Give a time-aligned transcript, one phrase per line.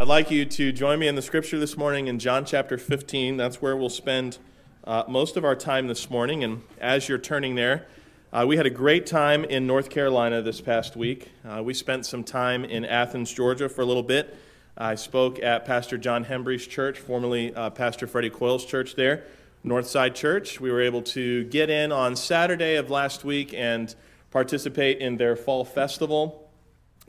[0.00, 3.36] I'd like you to join me in the scripture this morning in John chapter 15.
[3.36, 4.38] That's where we'll spend
[4.84, 6.42] uh, most of our time this morning.
[6.42, 7.86] And as you're turning there,
[8.32, 11.30] uh, we had a great time in North Carolina this past week.
[11.44, 14.34] Uh, we spent some time in Athens, Georgia for a little bit.
[14.74, 19.24] I spoke at Pastor John Hembry's church, formerly uh, Pastor Freddie Coyle's church there,
[19.66, 20.62] Northside Church.
[20.62, 23.94] We were able to get in on Saturday of last week and
[24.30, 26.50] participate in their fall festival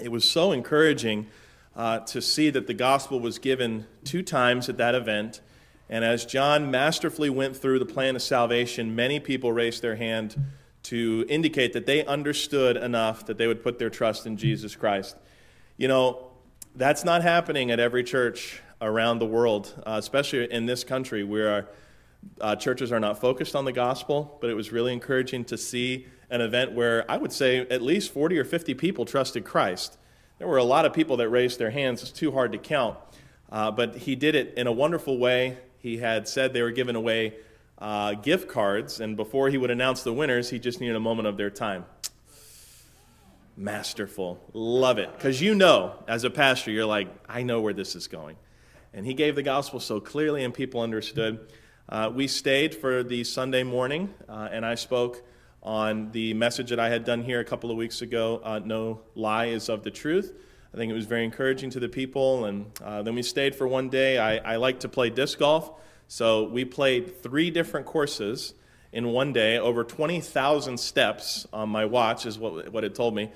[0.02, 1.28] it was so encouraging
[1.76, 5.42] uh, to see that the gospel was given two times at that event.
[5.90, 10.36] And as John masterfully went through the plan of salvation, many people raised their hand
[10.84, 15.18] to indicate that they understood enough that they would put their trust in Jesus Christ.
[15.78, 16.32] You know,
[16.76, 21.70] that's not happening at every church around the world, uh, especially in this country where
[22.40, 26.08] uh, churches are not focused on the gospel, but it was really encouraging to see
[26.30, 29.98] an event where I would say at least 40 or 50 people trusted Christ.
[30.42, 32.02] There were a lot of people that raised their hands.
[32.02, 32.98] It's too hard to count.
[33.52, 35.60] Uh, but he did it in a wonderful way.
[35.78, 37.36] He had said they were giving away
[37.78, 41.28] uh, gift cards, and before he would announce the winners, he just needed a moment
[41.28, 41.86] of their time.
[43.56, 44.44] Masterful.
[44.54, 45.14] Love it.
[45.16, 48.36] Because you know, as a pastor, you're like, I know where this is going.
[48.96, 51.52] And he gave the gospel so clearly, and people understood.
[51.88, 55.24] Uh, we stayed for the Sunday morning, uh, and I spoke
[55.64, 59.02] on the message that I had done here a couple of weeks ago uh, No
[59.16, 60.34] Lie is of the Truth.
[60.74, 62.46] I think it was very encouraging to the people.
[62.46, 64.18] And uh, then we stayed for one day.
[64.18, 65.72] I, I like to play disc golf,
[66.08, 68.54] so we played three different courses
[68.94, 73.32] in one day, over 20,000 steps on my watch, is what, what it told me.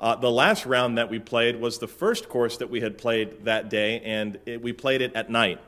[0.00, 3.44] Uh, the last round that we played was the first course that we had played
[3.44, 5.60] that day, and it, we played it at night.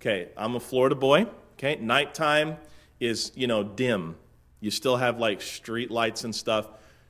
[0.00, 1.26] Okay, I'm a Florida boy.
[1.58, 2.56] Okay, nighttime
[3.00, 4.16] is, you know, dim.
[4.64, 6.66] You still have like street lights and stuff.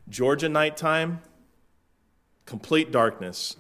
[0.09, 1.21] Georgia nighttime,
[2.47, 3.55] complete darkness.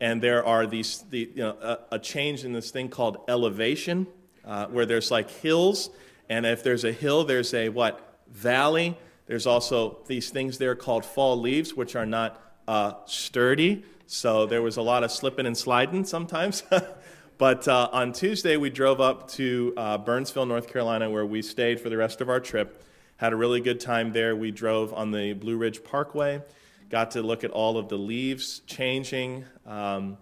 [0.00, 4.08] And there are these, the, you know, a, a, change in this thing called elevation,
[4.44, 5.90] uh, where there's like hills.
[6.28, 8.18] And if there's a hill, there's a what?
[8.32, 8.98] Valley.
[9.26, 13.84] There's also these things there called fall leaves, which are not uh, sturdy.
[14.08, 16.64] So there was a lot of slipping and sliding sometimes.
[17.38, 21.80] but uh, on Tuesday, we drove up to uh, Burnsville, North Carolina, where we stayed
[21.80, 22.82] for the rest of our trip.
[23.18, 24.36] Had a really good time there.
[24.36, 26.42] We drove on the Blue Ridge Parkway,
[26.90, 29.46] got to look at all of the leaves changing.
[29.64, 30.18] Um,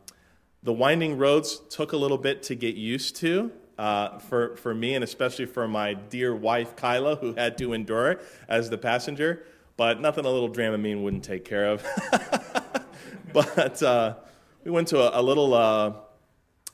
[0.63, 3.51] the winding roads took a little bit to get used to.
[3.77, 8.13] Uh, for, for me, and especially for my dear wife, Kyla, who had to endure
[8.13, 9.43] it as the passenger,
[9.77, 11.85] but nothing a little Dramamine wouldn't take care of.
[13.33, 14.15] but uh,
[14.63, 15.93] we went to a, a little, uh,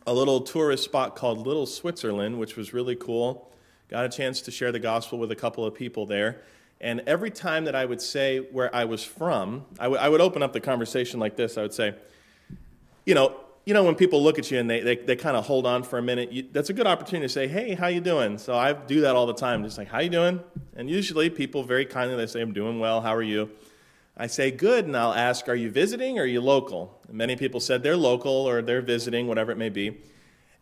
[0.06, 3.49] a little tourist spot called Little Switzerland, which was really cool.
[3.90, 6.42] Got a chance to share the gospel with a couple of people there.
[6.80, 10.20] And every time that I would say where I was from, I, w- I would
[10.20, 11.58] open up the conversation like this.
[11.58, 11.94] I would say,
[13.04, 13.34] you know,
[13.66, 15.82] you know when people look at you and they, they, they kind of hold on
[15.82, 18.38] for a minute, you, that's a good opportunity to say, hey, how you doing?
[18.38, 20.40] So I do that all the time, just like, how you doing?
[20.76, 23.50] And usually people very kindly, they say, I'm doing well, how are you?
[24.16, 27.00] I say, good, and I'll ask, are you visiting or are you local?
[27.08, 29.98] And many people said they're local or they're visiting, whatever it may be.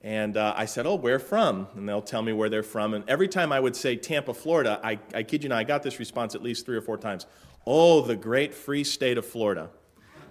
[0.03, 1.66] And uh, I said, Oh, where from?
[1.75, 2.94] And they'll tell me where they're from.
[2.94, 5.82] And every time I would say Tampa, Florida, I, I kid you not, I got
[5.82, 7.26] this response at least three or four times.
[7.66, 9.70] Oh, the great free state of Florida.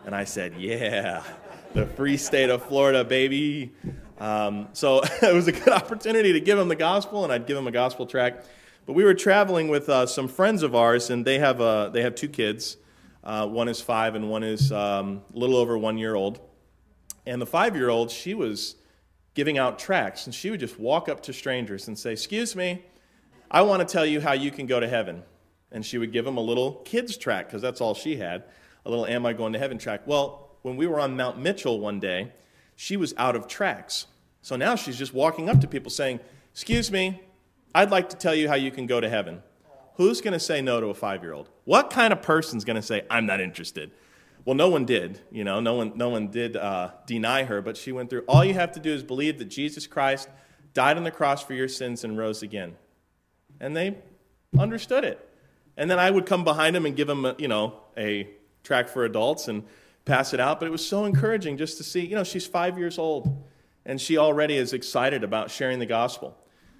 [0.05, 1.23] And I said, Yeah,
[1.73, 3.73] the free state of Florida, baby.
[4.19, 7.55] Um, so it was a good opportunity to give them the gospel, and I'd give
[7.55, 8.43] them a gospel track.
[8.85, 12.03] But we were traveling with uh, some friends of ours, and they have, uh, they
[12.03, 12.77] have two kids.
[13.21, 16.39] Uh, one is five, and one is um, a little over one year old.
[17.25, 18.77] And the five year old, she was
[19.37, 22.83] giving out tracts, and she would just walk up to strangers and say, Excuse me,
[23.51, 25.21] I want to tell you how you can go to heaven.
[25.71, 28.45] And she would give them a little kid's tract, because that's all she had
[28.83, 30.07] a little Am I Going to Heaven tract.
[30.07, 32.31] Well, when we were on Mount Mitchell one day,
[32.75, 34.07] she was out of tracts.
[34.41, 36.19] So now she's just walking up to people saying,
[36.51, 37.21] Excuse me,
[37.75, 39.43] I'd like to tell you how you can go to heaven.
[39.97, 41.49] Who's going to say no to a five year old?
[41.65, 43.91] What kind of person's going to say, I'm not interested?
[44.47, 45.19] Well, no one did.
[45.29, 48.21] You know, no one, no one did uh, deny her, but she went through.
[48.29, 50.29] All you have to do is believe that Jesus Christ
[50.73, 52.77] died on the cross for your sins and rose again.
[53.59, 53.97] And they
[54.57, 55.19] understood it.
[55.75, 58.29] And then I would come behind them and give them, you know, a
[58.63, 59.65] tract for adults and
[60.05, 60.61] pass it out.
[60.61, 63.43] But it was so encouraging just to see, you know, she's five years old
[63.85, 66.37] and she already is excited about sharing the gospel.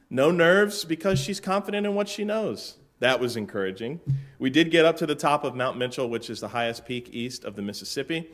[0.09, 2.77] No nerves because she's confident in what she knows.
[2.99, 3.99] That was encouraging.
[4.39, 7.09] We did get up to the top of Mount Mitchell, which is the highest peak
[7.11, 8.29] east of the Mississippi.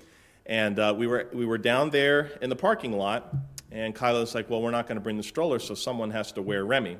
[0.45, 3.33] And uh, we, were, we were down there in the parking lot,
[3.71, 6.31] and Kyla was like, Well, we're not going to bring the stroller, so someone has
[6.33, 6.98] to wear Remy.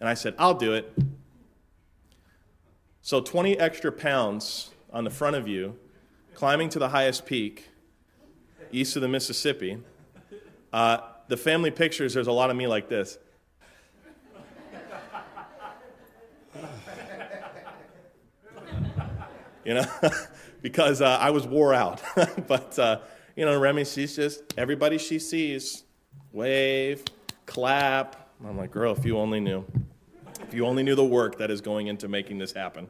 [0.00, 0.92] And I said, I'll do it.
[3.02, 5.76] So 20 extra pounds on the front of you,
[6.34, 7.68] climbing to the highest peak
[8.72, 9.78] east of the Mississippi.
[10.72, 10.98] Uh,
[11.28, 13.18] the family pictures, there's a lot of me like this.
[19.64, 19.84] You know,
[20.62, 22.00] because uh, I was wore out.
[22.46, 23.00] but, uh,
[23.36, 25.84] you know, Remy, she's just, everybody she sees,
[26.32, 27.04] wave,
[27.46, 28.30] clap.
[28.44, 29.64] I'm like, girl, if you only knew.
[30.40, 32.88] If you only knew the work that is going into making this happen.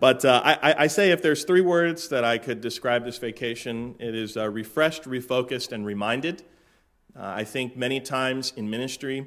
[0.00, 3.96] But uh, I, I, say if there's three words that I could describe this vacation,
[3.98, 6.42] it is uh, refreshed, refocused, and reminded.
[7.14, 9.26] Uh, I think many times in ministry,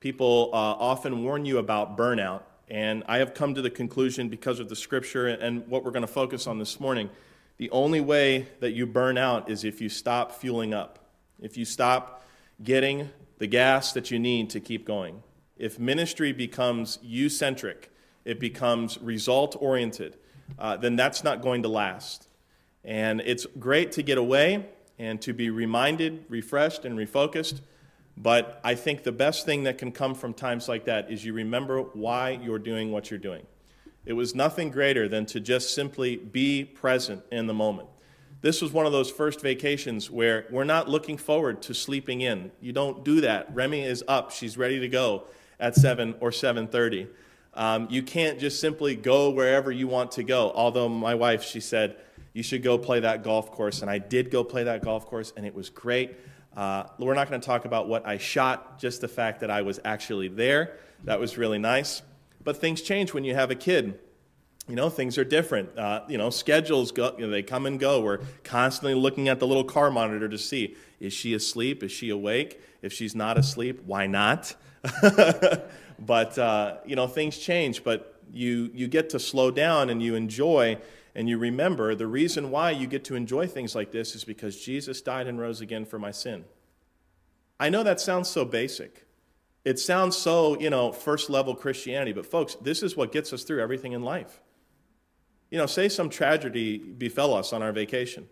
[0.00, 2.42] people uh, often warn you about burnout.
[2.72, 6.06] And I have come to the conclusion because of the scripture and what we're going
[6.06, 7.10] to focus on this morning.
[7.58, 10.98] The only way that you burn out is if you stop fueling up,
[11.42, 12.24] if you stop
[12.64, 15.22] getting the gas that you need to keep going.
[15.58, 17.92] If ministry becomes you centric,
[18.24, 20.16] it becomes result oriented,
[20.58, 22.26] uh, then that's not going to last.
[22.84, 24.64] And it's great to get away
[24.98, 27.60] and to be reminded, refreshed, and refocused.
[28.16, 31.32] But I think the best thing that can come from times like that is you
[31.32, 33.46] remember why you're doing what you're doing.
[34.04, 37.88] It was nothing greater than to just simply be present in the moment.
[38.40, 42.50] This was one of those first vacations where we're not looking forward to sleeping in.
[42.60, 43.54] You don't do that.
[43.54, 45.24] Remy is up; she's ready to go
[45.60, 47.06] at seven or seven thirty.
[47.54, 50.50] Um, you can't just simply go wherever you want to go.
[50.54, 51.96] Although my wife, she said,
[52.32, 53.82] you should go play that golf course.
[53.82, 56.16] And I did go play that golf course, and it was great.
[56.56, 59.62] Uh, we're not going to talk about what I shot, just the fact that I
[59.62, 60.76] was actually there.
[61.04, 62.02] That was really nice.
[62.44, 63.98] But things change when you have a kid.
[64.68, 65.76] You know, things are different.
[65.76, 68.00] Uh, you know, schedules go, you know, they come and go.
[68.00, 71.82] We're constantly looking at the little car monitor to see is she asleep?
[71.82, 72.60] Is she awake?
[72.80, 74.54] If she's not asleep, why not?
[75.98, 80.14] but uh, you know things change but you you get to slow down and you
[80.14, 80.76] enjoy
[81.14, 84.60] and you remember the reason why you get to enjoy things like this is because
[84.64, 86.44] jesus died and rose again for my sin.
[87.60, 89.06] I know that sounds so basic.
[89.64, 93.42] It sounds so you know first level christianity but folks this is what gets us
[93.44, 94.40] through everything in life.
[95.50, 98.28] You know say some tragedy befell us on our vacation.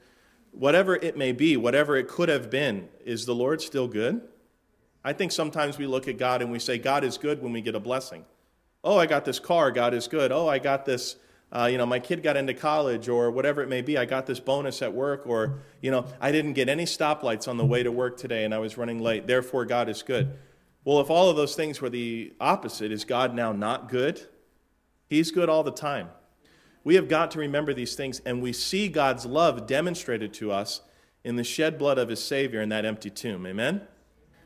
[0.53, 4.23] Whatever it may be whatever it could have been is the lord still good?
[5.05, 7.63] I think sometimes we look at God and we say, God is good when we
[7.63, 8.25] get a blessing.
[8.85, 10.33] Oh, I got this car, God is good.
[10.33, 11.17] Oh, I got this,
[11.53, 13.99] uh, you know, my kid got into college or whatever it may be.
[13.99, 17.57] I got this bonus at work or, you know, I didn't get any stoplights on
[17.57, 19.27] the way to work today and I was running late.
[19.27, 20.39] Therefore, God is good.
[20.85, 24.29] Well, if all of those things were the opposite, is God now not good?
[25.09, 26.09] He's good all the time.
[26.85, 30.81] We have got to remember these things, and we see God's love demonstrated to us
[31.23, 33.47] in the shed blood of his Savior in that empty tomb.
[33.47, 33.83] Amen?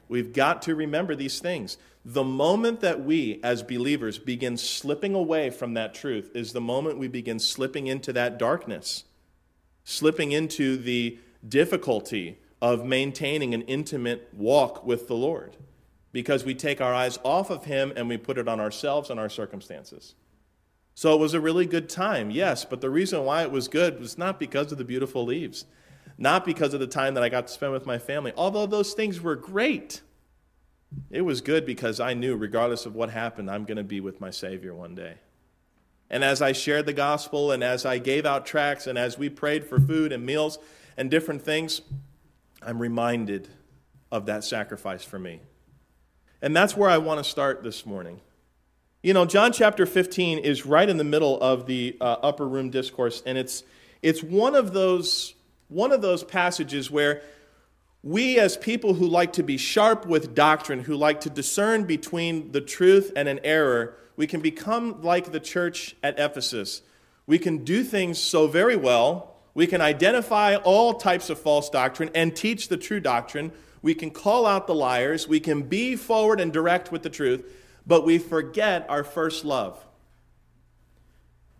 [0.09, 1.77] We've got to remember these things.
[2.05, 6.99] The moment that we, as believers, begin slipping away from that truth is the moment
[6.99, 9.05] we begin slipping into that darkness,
[9.85, 15.57] slipping into the difficulty of maintaining an intimate walk with the Lord
[16.13, 19.19] because we take our eyes off of Him and we put it on ourselves and
[19.19, 20.15] our circumstances.
[20.95, 23.99] So it was a really good time, yes, but the reason why it was good
[23.99, 25.65] was not because of the beautiful leaves
[26.17, 28.95] not because of the time that I got to spend with my family, although those
[28.95, 30.01] things were great.
[31.11, 34.21] It was good because I knew, regardless of what happened, I'm going to be with
[34.21, 35.15] my Savior one day.
[36.11, 39.29] And as I shared the gospel, and as I gave out tracts, and as we
[39.29, 40.59] prayed for food and meals
[40.97, 41.81] and different things,
[42.63, 43.49] I'm reminded
[44.13, 45.41] of that sacrifice for me.
[46.41, 48.21] And that's where I want to start this morning.
[49.03, 52.71] You know, John chapter 15 is right in the middle of the uh, upper room
[52.71, 53.65] discourse, and it's,
[54.03, 55.35] it's one of those
[55.69, 57.23] one of those passages where
[58.03, 62.53] we, as people who like to be sharp with doctrine, who like to discern between
[62.53, 66.83] the truth and an error, we can become like the church at Ephesus.
[67.27, 69.37] We can do things so very well.
[69.55, 73.53] We can identify all types of false doctrine and teach the true doctrine.
[73.81, 75.27] We can call out the liars.
[75.27, 77.51] We can be forward and direct with the truth,
[77.87, 79.83] but we forget our first love.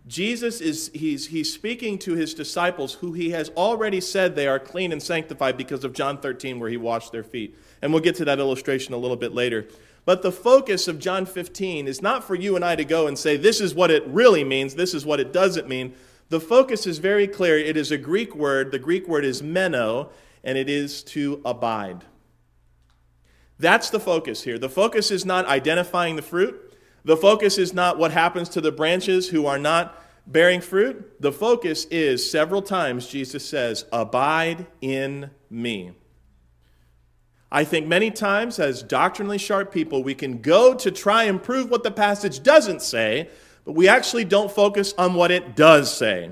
[0.07, 4.59] Jesus is he's, he's speaking to his disciples who he has already said they are
[4.59, 7.57] clean and sanctified because of John 13 where he washed their feet.
[7.81, 9.67] And we'll get to that illustration a little bit later.
[10.05, 13.17] But the focus of John 15 is not for you and I to go and
[13.17, 15.95] say this is what it really means, this is what it doesn't mean.
[16.29, 17.57] The focus is very clear.
[17.57, 18.71] It is a Greek word.
[18.71, 20.09] The Greek word is meno,
[20.43, 22.03] and it is to abide.
[23.59, 24.57] That's the focus here.
[24.57, 26.64] The focus is not identifying the fruit.
[27.05, 31.21] The focus is not what happens to the branches who are not bearing fruit.
[31.21, 35.91] The focus is several times Jesus says, Abide in me.
[37.51, 41.69] I think many times, as doctrinally sharp people, we can go to try and prove
[41.69, 43.29] what the passage doesn't say,
[43.63, 46.31] but we actually don't focus on what it does say.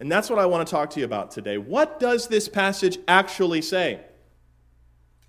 [0.00, 1.56] And that's what I want to talk to you about today.
[1.56, 4.00] What does this passage actually say?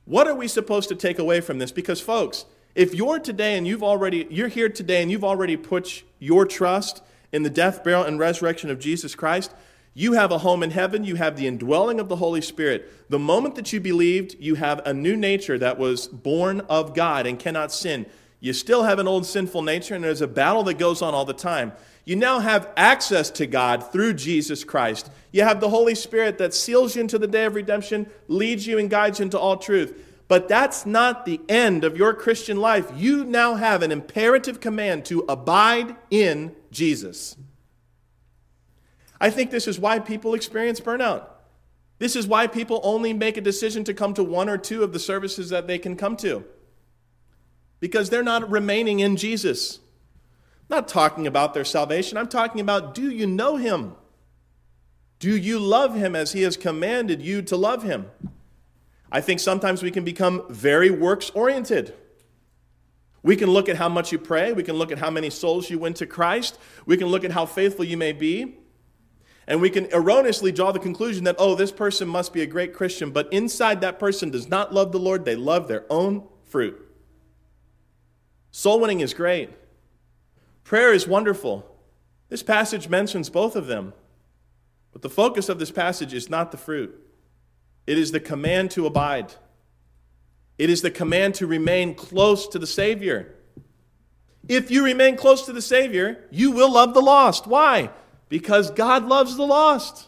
[0.06, 1.72] What are we supposed to take away from this?
[1.72, 2.46] Because, folks,
[2.76, 7.02] if you're today and you've already, you're here today and you've already put your trust
[7.32, 9.54] in the death, burial, and resurrection of Jesus Christ,
[9.94, 11.06] you have a home in heaven.
[11.06, 13.10] You have the indwelling of the Holy Spirit.
[13.10, 17.26] The moment that you believed, you have a new nature that was born of God
[17.26, 18.06] and cannot sin.
[18.42, 21.24] You still have an old sinful nature, and there's a battle that goes on all
[21.24, 21.72] the time.
[22.04, 25.10] You now have access to God through Jesus Christ.
[25.32, 28.78] You have the Holy Spirit that seals you into the day of redemption, leads you
[28.78, 29.98] and guides you into all truth.
[30.28, 32.92] But that's not the end of your Christian life.
[32.96, 37.38] You now have an imperative command to abide in Jesus.
[39.22, 41.28] I think this is why people experience burnout.
[42.00, 44.92] This is why people only make a decision to come to one or two of
[44.92, 46.44] the services that they can come to.
[47.80, 49.80] Because they're not remaining in Jesus.
[50.70, 52.18] I'm not talking about their salvation.
[52.18, 53.96] I'm talking about do you know him?
[55.20, 58.08] Do you love him as he has commanded you to love him?
[59.16, 61.94] I think sometimes we can become very works oriented.
[63.24, 64.52] We can look at how much you pray.
[64.52, 66.60] We can look at how many souls you win to Christ.
[66.86, 68.58] We can look at how faithful you may be.
[69.48, 72.74] And we can erroneously draw the conclusion that, oh, this person must be a great
[72.74, 76.78] Christian, but inside that person does not love the Lord, they love their own fruit.
[78.52, 79.50] Soul winning is great,
[80.66, 81.66] prayer is wonderful.
[82.28, 83.94] This passage mentions both of them.
[84.92, 87.05] But the focus of this passage is not the fruit,
[87.88, 89.34] it is the command to abide,
[90.58, 93.36] it is the command to remain close to the Savior.
[94.48, 97.48] If you remain close to the Savior, you will love the lost.
[97.48, 97.90] Why?
[98.30, 100.08] Because God loves the lost.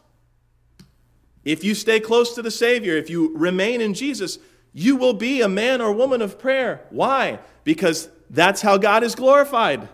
[1.44, 4.38] If you stay close to the Savior, if you remain in Jesus,
[4.74, 6.86] you will be a man or woman of prayer.
[6.92, 7.40] Why?
[7.64, 9.90] Because that's how God is glorified.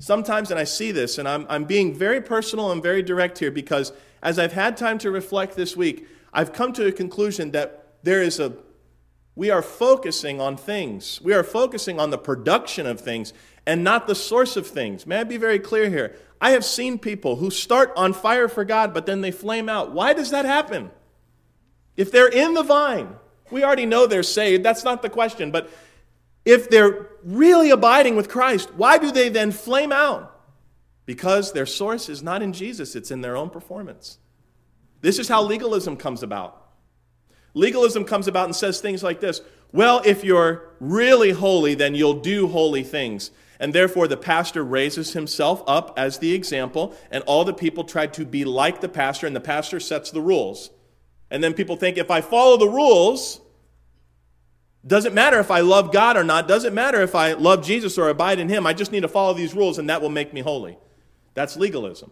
[0.00, 3.50] Sometimes, and I see this, and I'm, I'm being very personal and very direct here
[3.50, 3.92] because
[4.22, 8.22] as I've had time to reflect this week, I've come to a conclusion that there
[8.22, 8.54] is a,
[9.34, 11.20] we are focusing on things.
[11.20, 13.34] We are focusing on the production of things
[13.66, 15.06] and not the source of things.
[15.06, 16.16] May I be very clear here?
[16.40, 19.92] I have seen people who start on fire for God, but then they flame out.
[19.92, 20.90] Why does that happen?
[21.94, 23.16] If they're in the vine,
[23.50, 24.64] we already know they're saved.
[24.64, 25.50] That's not the question.
[25.50, 25.68] But
[26.44, 30.40] if they're really abiding with Christ, why do they then flame out?
[31.06, 34.18] Because their source is not in Jesus, it's in their own performance.
[35.00, 36.56] This is how legalism comes about.
[37.54, 39.40] Legalism comes about and says things like this
[39.72, 43.30] Well, if you're really holy, then you'll do holy things.
[43.58, 48.06] And therefore, the pastor raises himself up as the example, and all the people try
[48.06, 50.70] to be like the pastor, and the pastor sets the rules.
[51.30, 53.40] And then people think if I follow the rules,
[54.86, 58.08] doesn't matter if I love God or not, doesn't matter if I love Jesus or
[58.08, 60.40] abide in Him, I just need to follow these rules, and that will make me
[60.40, 60.78] holy.
[61.34, 62.10] That's legalism.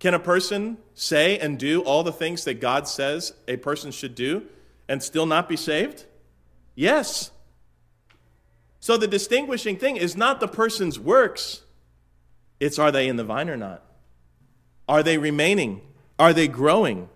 [0.00, 4.14] Can a person say and do all the things that God says a person should
[4.14, 4.42] do
[4.88, 6.04] and still not be saved?
[6.74, 7.30] Yes.
[8.80, 11.62] So the distinguishing thing is not the person's works,
[12.60, 13.82] it's are they in the vine or not?
[14.88, 15.80] Are they remaining?
[16.18, 17.08] Are they growing?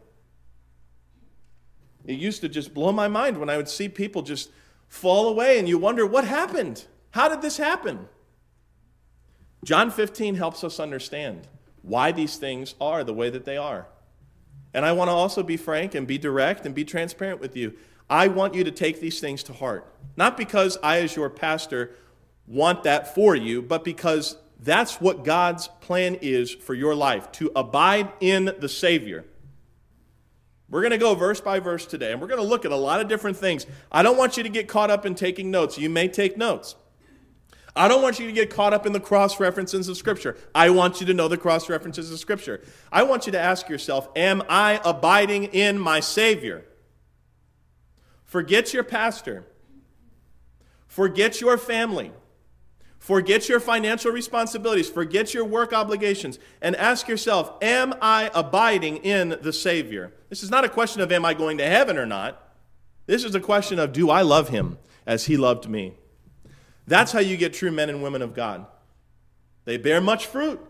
[2.09, 4.51] It used to just blow my mind when I would see people just
[4.89, 6.87] fall away and you wonder what happened?
[7.11, 8.09] How did this happen?
[9.63, 11.47] John 15 helps us understand
[11.83, 13.89] why these things are the way that they are.
[14.73, 17.75] And I want to also be frank and be direct and be transparent with you.
[18.09, 19.95] I want you to take these things to heart.
[20.17, 21.95] Not because I, as your pastor,
[22.47, 27.53] want that for you, but because that's what God's plan is for your life to
[27.55, 29.27] abide in the Savior.
[30.71, 32.77] We're going to go verse by verse today, and we're going to look at a
[32.77, 33.67] lot of different things.
[33.91, 35.79] I don't want you to get caught up in taking notes.
[35.79, 36.77] You may take notes.
[37.75, 40.37] I don't want you to get caught up in the cross references of Scripture.
[40.55, 42.61] I want you to know the cross references of Scripture.
[42.91, 46.65] I want you to ask yourself Am I abiding in my Savior?
[48.25, 49.47] Forget your pastor.
[50.87, 52.13] Forget your family.
[52.99, 54.91] Forget your financial responsibilities.
[54.91, 56.39] Forget your work obligations.
[56.61, 60.13] And ask yourself Am I abiding in the Savior?
[60.29, 62.55] This is not a question of am I going to heaven or not.
[63.07, 65.95] This is a question of do I love Him as He loved me?
[66.87, 68.67] That's how you get true men and women of God.
[69.65, 70.61] They bear much fruit.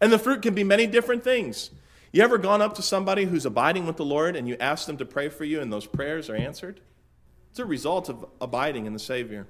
[0.00, 1.70] And the fruit can be many different things.
[2.12, 4.96] You ever gone up to somebody who's abiding with the Lord and you ask them
[4.98, 6.80] to pray for you and those prayers are answered?
[7.50, 9.46] It's a result of abiding in the Savior.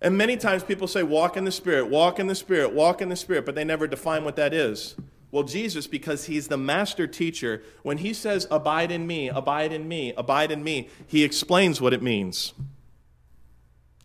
[0.00, 3.08] And many times people say, walk in the Spirit, walk in the Spirit, walk in
[3.08, 4.94] the Spirit, but they never define what that is.
[5.30, 9.88] Well, Jesus, because he's the master teacher, when he says, abide in me, abide in
[9.88, 12.54] me, abide in me, he explains what it means.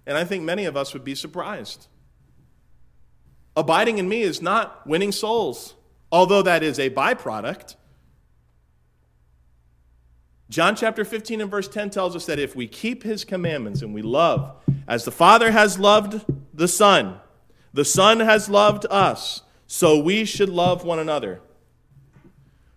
[0.06, 1.88] And I think many of us would be surprised.
[3.56, 5.76] Abiding in me is not winning souls,
[6.12, 7.76] although that is a byproduct.
[10.50, 13.94] John chapter 15 and verse 10 tells us that if we keep his commandments and
[13.94, 14.56] we love,
[14.88, 16.24] as the Father has loved
[16.54, 17.20] the Son,
[17.74, 21.42] the Son has loved us, so we should love one another.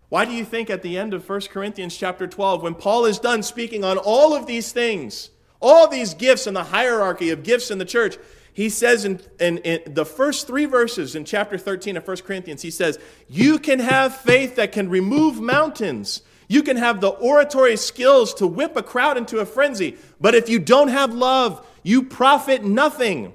[0.09, 3.19] Why do you think at the end of 1 Corinthians chapter 12, when Paul is
[3.19, 5.31] done speaking on all of these things,
[5.61, 8.17] all these gifts and the hierarchy of gifts in the church,
[8.53, 12.63] he says in, in, in, the first three verses in chapter 13 of 1 Corinthians,
[12.63, 16.23] he says, You can have faith that can remove mountains.
[16.49, 19.97] You can have the oratory skills to whip a crowd into a frenzy.
[20.21, 23.35] But if you don't have love, you profit nothing.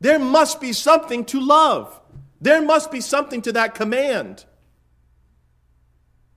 [0.00, 2.00] There must be something to love,
[2.40, 4.44] there must be something to that command.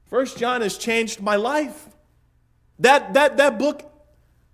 [0.05, 1.87] First John has changed my life.
[2.79, 3.89] That, that, that book,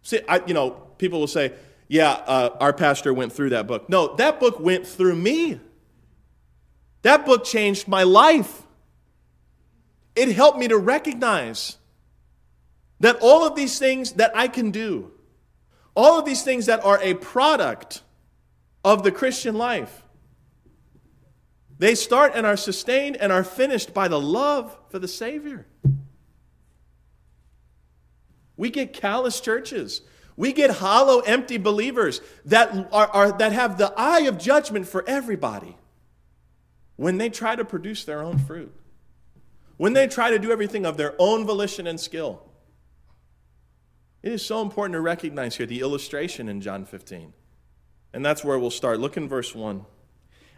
[0.04, 1.54] see, I, you know, people will say,
[1.90, 3.90] yeah, uh, our pastor went through that book.
[3.90, 5.60] No, that book went through me.
[7.02, 8.62] That book changed my life.
[10.16, 11.78] It helped me to recognize
[13.00, 15.12] that all of these things that I can do,
[15.96, 18.04] all of these things that are a product
[18.84, 20.04] of the Christian life,
[21.78, 25.66] they start and are sustained and are finished by the love for the Savior.
[28.58, 30.02] We get callous churches
[30.40, 35.04] we get hollow, empty believers that, are, are, that have the eye of judgment for
[35.06, 35.76] everybody
[36.96, 38.74] when they try to produce their own fruit,
[39.80, 42.42] when they try to do everything of their own volition and skill.
[44.22, 47.32] It is so important to recognize here the illustration in John 15.
[48.12, 49.00] And that's where we'll start.
[49.00, 49.86] Look in verse 1.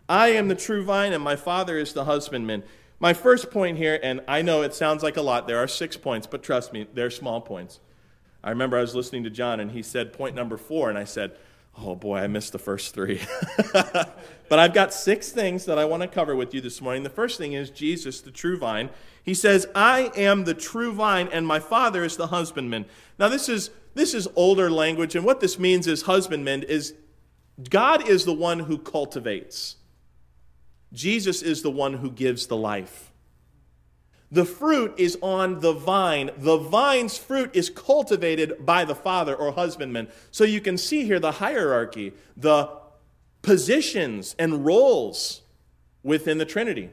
[0.09, 2.63] I am the true vine, and my Father is the husbandman.
[2.99, 5.95] My first point here, and I know it sounds like a lot, there are six
[5.97, 7.79] points, but trust me, they're small points.
[8.43, 11.03] I remember I was listening to John and he said point number four, and I
[11.03, 11.37] said,
[11.77, 13.21] Oh boy, I missed the first three.
[13.73, 17.03] but I've got six things that I want to cover with you this morning.
[17.03, 18.89] The first thing is Jesus, the true vine.
[19.23, 22.85] He says, I am the true vine, and my Father is the husbandman.
[23.17, 26.93] Now, this is, this is older language, and what this means is husbandman is
[27.69, 29.77] God is the one who cultivates,
[30.93, 33.10] Jesus is the one who gives the life.
[34.31, 36.31] The fruit is on the vine.
[36.37, 40.07] The vine's fruit is cultivated by the father or husbandman.
[40.31, 42.69] So you can see here the hierarchy, the
[43.41, 45.41] positions and roles
[46.01, 46.89] within the Trinity.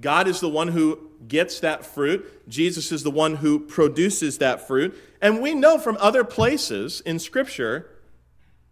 [0.00, 2.48] God is the one who gets that fruit.
[2.48, 4.96] Jesus is the one who produces that fruit.
[5.20, 7.90] And we know from other places in Scripture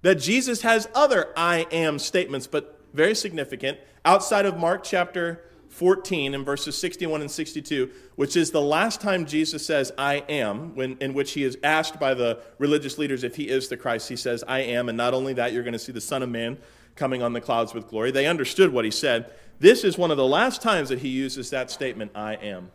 [0.01, 3.79] that Jesus has other I am statements, but very significant.
[4.07, 5.45] Outside of Mark chapter
[5.79, 10.75] 14 in verses 61 and 62, which is the last time Jesus says, I am,
[10.75, 14.09] when, in which he is asked by the religious leaders if he is the Christ.
[14.09, 14.89] He says, I am.
[14.89, 16.59] And not only that, you're going to see the Son of Man
[16.97, 18.11] coming on the clouds with glory.
[18.11, 19.33] They understood what he said.
[19.61, 22.73] This is one of the last times that he uses that statement, I am.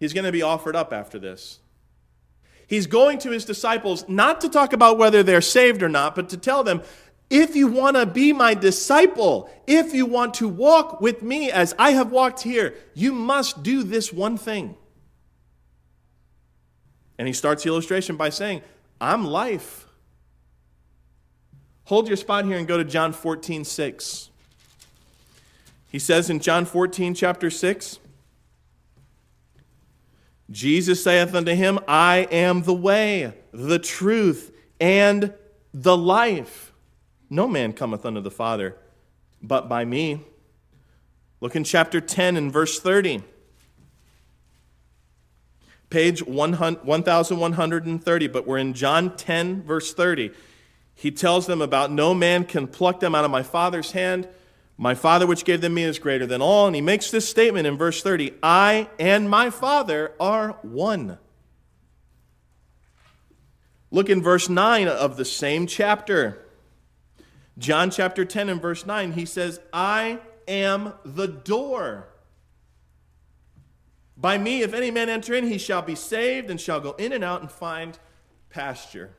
[0.00, 1.60] He's going to be offered up after this.
[2.66, 6.30] He's going to his disciples not to talk about whether they're saved or not, but
[6.30, 6.80] to tell them,
[7.32, 11.74] if you want to be my disciple, if you want to walk with me as
[11.78, 14.76] I have walked here, you must do this one thing.
[17.18, 18.60] And he starts the illustration by saying,
[19.00, 19.86] I'm life.
[21.84, 24.30] Hold your spot here and go to John 14, 6.
[25.90, 27.98] He says in John 14, chapter 6,
[30.50, 35.32] Jesus saith unto him, I am the way, the truth, and
[35.72, 36.71] the life.
[37.32, 38.76] No man cometh unto the Father
[39.40, 40.20] but by me.
[41.40, 43.22] Look in chapter 10 and verse 30.
[45.88, 50.30] Page 1130, but we're in John 10, verse 30.
[50.94, 54.28] He tells them about no man can pluck them out of my Father's hand.
[54.76, 56.66] My Father, which gave them me, is greater than all.
[56.66, 61.16] And he makes this statement in verse 30 I and my Father are one.
[63.90, 66.41] Look in verse 9 of the same chapter.
[67.58, 72.08] John chapter 10 and verse 9, he says, I am the door.
[74.16, 77.12] By me, if any man enter in, he shall be saved and shall go in
[77.12, 77.98] and out and find
[78.50, 79.10] pasture.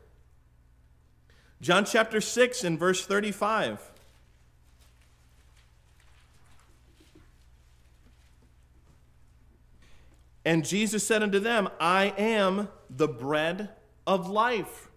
[1.62, 3.91] John chapter 6 and verse 35.
[10.46, 13.69] And Jesus said unto them, I am the bread
[14.06, 14.89] of life.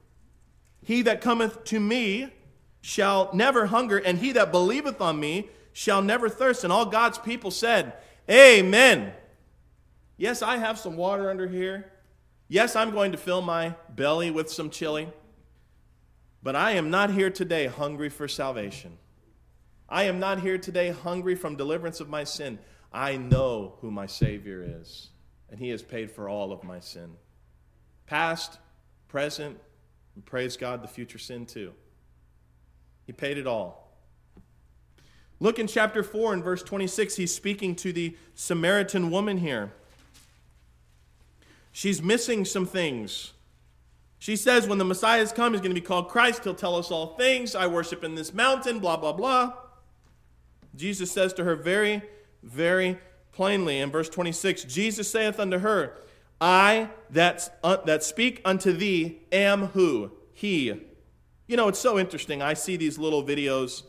[0.82, 2.32] He that cometh to me
[2.86, 6.62] shall never hunger, and he that believeth on me shall never thirst.
[6.62, 7.94] And all God's people said,
[8.30, 9.12] Amen.
[10.16, 11.90] Yes, I have some water under here.
[12.46, 15.08] Yes, I'm going to fill my belly with some chili.
[16.44, 18.98] But I am not here today hungry for salvation.
[19.88, 22.56] I am not here today hungry from deliverance of my sin.
[22.92, 25.10] I know who my Savior is.
[25.50, 27.16] and he has paid for all of my sin.
[28.06, 28.58] Past,
[29.08, 29.58] present,
[30.14, 31.72] and praise God, the future sin too.
[33.06, 33.86] He paid it all.
[35.38, 37.16] Look in chapter 4 and verse 26.
[37.16, 39.72] He's speaking to the Samaritan woman here.
[41.72, 43.32] She's missing some things.
[44.18, 46.42] She says, when the Messiah has come, he's going to be called Christ.
[46.44, 47.54] He'll tell us all things.
[47.54, 49.52] I worship in this mountain, blah, blah, blah.
[50.74, 52.02] Jesus says to her very,
[52.42, 52.98] very
[53.32, 55.92] plainly in verse 26 Jesus saith unto her,
[56.40, 60.12] I that, uh, that speak unto thee am who?
[60.32, 60.80] He.
[61.48, 62.42] You know, it's so interesting.
[62.42, 63.84] I see these little videos.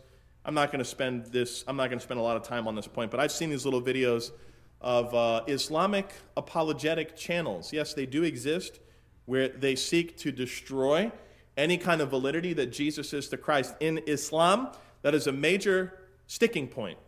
[0.45, 2.67] I'm not going to spend this, I'm not going to spend a lot of time
[2.67, 4.31] on this point, but I've seen these little videos
[4.79, 7.73] of uh, Islamic apologetic channels.
[7.73, 8.79] Yes, they do exist
[9.25, 11.11] where they seek to destroy
[11.57, 13.73] any kind of validity that Jesus is the Christ.
[13.79, 14.69] In Islam,
[15.01, 16.99] that is a major sticking point.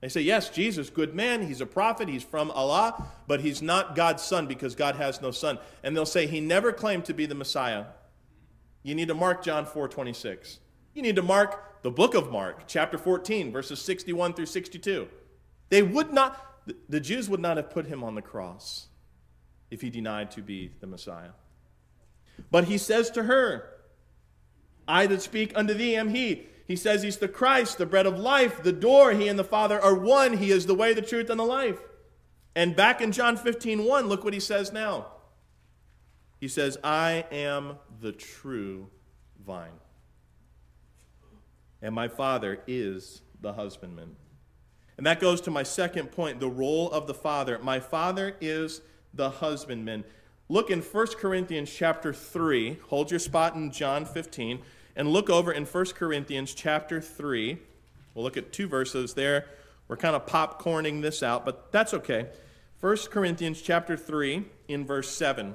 [0.00, 3.96] They say, yes, Jesus, good man, he's a prophet, he's from Allah, but he's not
[3.96, 5.58] God's son because God has no son.
[5.82, 7.86] And they'll say he never claimed to be the Messiah.
[8.82, 10.58] You need to mark John 4 26.
[10.94, 15.08] You need to mark the book of Mark, chapter 14, verses 61 through 62.
[15.68, 18.88] They would not, the Jews would not have put him on the cross
[19.70, 21.30] if he denied to be the Messiah.
[22.50, 23.70] But he says to her,
[24.88, 26.46] I that speak unto thee am he.
[26.66, 29.12] He says he's the Christ, the bread of life, the door.
[29.12, 30.36] He and the Father are one.
[30.36, 31.80] He is the way, the truth, and the life.
[32.54, 35.06] And back in John 15, 1, look what he says now.
[36.40, 38.88] He says, I am the true
[39.46, 39.78] vine.
[41.82, 44.16] And my Father is the husbandman.
[44.96, 47.58] And that goes to my second point the role of the Father.
[47.58, 48.80] My Father is
[49.14, 50.04] the husbandman.
[50.48, 52.78] Look in 1 Corinthians chapter 3.
[52.88, 54.60] Hold your spot in John 15
[54.96, 57.58] and look over in 1 Corinthians chapter 3.
[58.14, 59.46] We'll look at two verses there.
[59.88, 62.28] We're kind of popcorning this out, but that's okay.
[62.80, 65.54] 1 Corinthians chapter 3 in verse 7.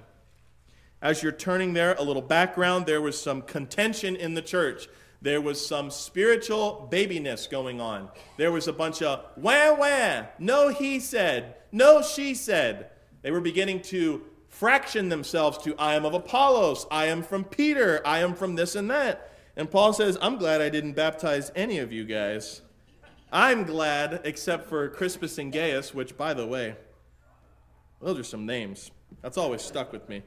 [1.06, 4.88] As you're turning there, a little background, there was some contention in the church.
[5.22, 8.10] There was some spiritual babiness going on.
[8.38, 12.90] There was a bunch of wah wah, no he said, no she said.
[13.22, 18.02] They were beginning to fraction themselves to I am of Apollos, I am from Peter,
[18.04, 19.32] I am from this and that.
[19.56, 22.64] And Paul says, I'm glad I didn't baptize any of you guys.
[23.32, 26.76] I'm glad, except for Crispus and Gaius, which, by the way,
[28.02, 28.90] those are some names.
[29.22, 30.24] That's always stuck with me.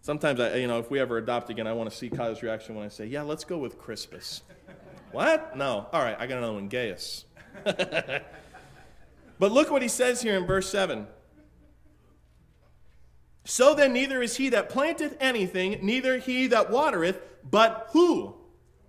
[0.00, 2.74] Sometimes, I, you know, if we ever adopt again, I want to see Kyla's reaction
[2.74, 4.42] when I say, yeah, let's go with Crispus.
[5.12, 5.56] what?
[5.56, 5.86] No.
[5.92, 7.24] All right, I got another one, Gaius.
[7.64, 8.22] but
[9.38, 11.06] look what he says here in verse 7.
[13.44, 18.34] So then, neither is he that planteth anything, neither he that watereth, but who?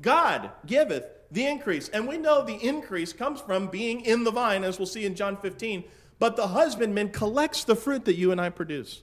[0.02, 1.89] God giveth the increase.
[1.89, 5.15] And we know the increase comes from being in the vine, as we'll see in
[5.15, 5.84] John 15.
[6.17, 9.02] But the husbandman collects the fruit that you and I produce.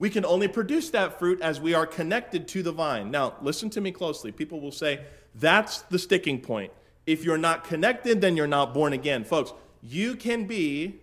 [0.00, 3.10] We can only produce that fruit as we are connected to the vine.
[3.10, 4.32] Now, listen to me closely.
[4.32, 5.02] People will say,
[5.34, 6.72] that's the sticking point.
[7.06, 9.24] If you're not connected, then you're not born again.
[9.24, 11.02] Folks, you can be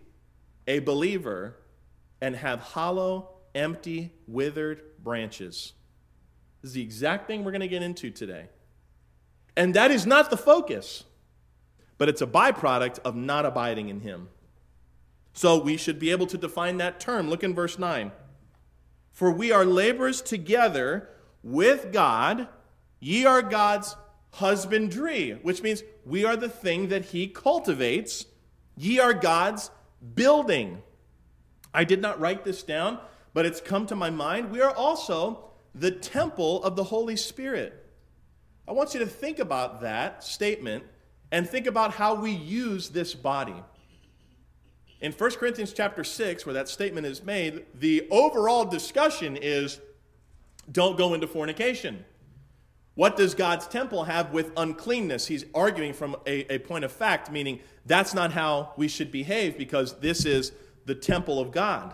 [0.65, 1.57] a believer
[2.21, 5.73] and have hollow empty, withered branches.
[6.63, 8.47] This is the exact thing we're going to get into today.
[9.55, 11.03] And that is not the focus,
[11.99, 14.29] but it's a byproduct of not abiding in Him.
[15.33, 17.29] So we should be able to define that term.
[17.29, 18.11] Look in verse 9.
[19.17, 21.09] For we are laborers together
[21.41, 22.47] with God,
[22.99, 23.95] ye are God's
[24.33, 28.27] husbandry, which means we are the thing that He cultivates,
[28.75, 29.71] ye are God's
[30.13, 30.83] building.
[31.73, 32.99] I did not write this down
[33.37, 34.49] but it's come to my mind.
[34.49, 37.85] We are also the temple of the Holy Spirit.
[38.67, 40.83] I want you to think about that statement
[41.31, 43.53] and think about how we use this body.
[44.99, 49.79] In 1 Corinthians chapter 6, where that statement is made, the overall discussion is
[50.71, 52.03] don't go into fornication.
[52.95, 55.27] What does God's temple have with uncleanness?
[55.27, 59.55] He's arguing from a, a, point of fact, meaning that's not how we should behave
[59.55, 60.51] because this is
[60.85, 61.93] the temple of God.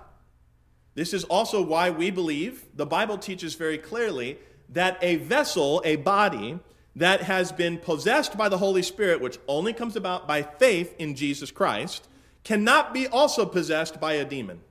[0.96, 4.38] This is also why we believe the Bible teaches very clearly
[4.70, 6.60] that a vessel, a body,
[6.96, 11.16] that has been possessed by the Holy Spirit, which only comes about by faith in
[11.16, 12.08] Jesus Christ,
[12.43, 14.62] cannot be also possessed by a demon.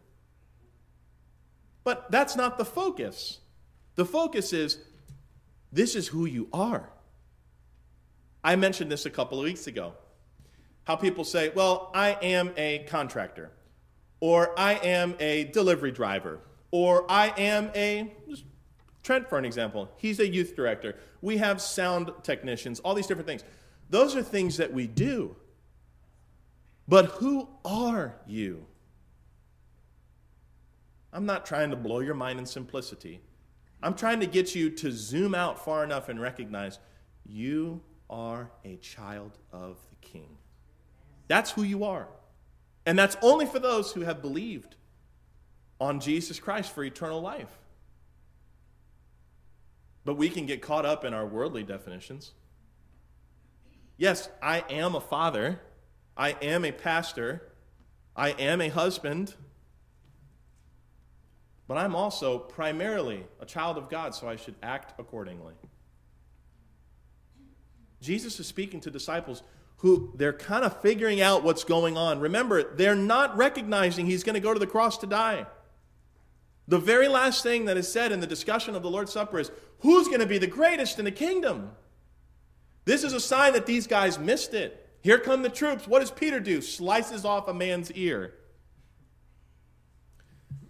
[1.85, 3.39] But that's not the focus.
[3.97, 4.79] The focus is
[5.73, 6.91] this is who you are.
[8.45, 9.95] I mentioned this a couple of weeks ago.
[10.85, 13.53] How people say, well, I am a contractor
[14.23, 16.39] or I am a delivery driver,
[16.71, 18.15] or I am a
[19.03, 20.95] Trent, for an example, he's a youth director.
[21.21, 23.43] We have sound technicians, all these different things.
[23.91, 25.35] Those are things that we do.
[26.89, 28.67] But who are you?
[31.13, 33.21] I'm not trying to blow your mind in simplicity.
[33.83, 36.79] I'm trying to get you to zoom out far enough and recognize
[37.27, 40.39] you are a child of the King.
[41.29, 42.09] That's who you are.
[42.87, 44.77] And that's only for those who have believed
[45.81, 47.59] on Jesus Christ for eternal life.
[50.05, 52.33] But we can get caught up in our worldly definitions.
[53.97, 55.61] Yes, I am a father,
[56.17, 57.53] I am a pastor,
[58.15, 59.35] I am a husband,
[61.67, 65.55] but I'm also primarily a child of God, so I should act accordingly.
[68.01, 69.43] Jesus is speaking to disciples
[69.79, 72.21] who they're kind of figuring out what's going on.
[72.21, 75.47] Remember, they're not recognizing he's going to go to the cross to die.
[76.69, 79.51] The very last thing that is said in the discussion of the Lord's Supper is
[79.81, 81.73] who's going to be the greatest in the kingdom?
[82.85, 84.82] This is a sign that these guys missed it.
[85.03, 85.87] Here come the troops.
[85.87, 86.63] What does Peter do?
[86.63, 88.35] Slices off a man's ear.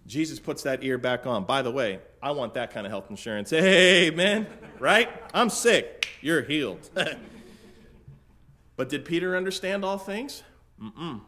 [0.05, 1.45] Jesus puts that ear back on.
[1.45, 3.51] By the way, I want that kind of health insurance.
[3.51, 4.47] Hey, man,
[4.79, 5.09] right?
[5.33, 6.07] I'm sick.
[6.21, 6.89] You're healed.
[8.75, 10.43] but did Peter understand all things?
[10.81, 11.21] Mm-mm.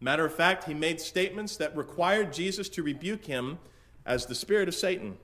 [0.00, 3.58] Matter of fact, he made statements that required Jesus to rebuke him
[4.06, 5.16] as the spirit of Satan.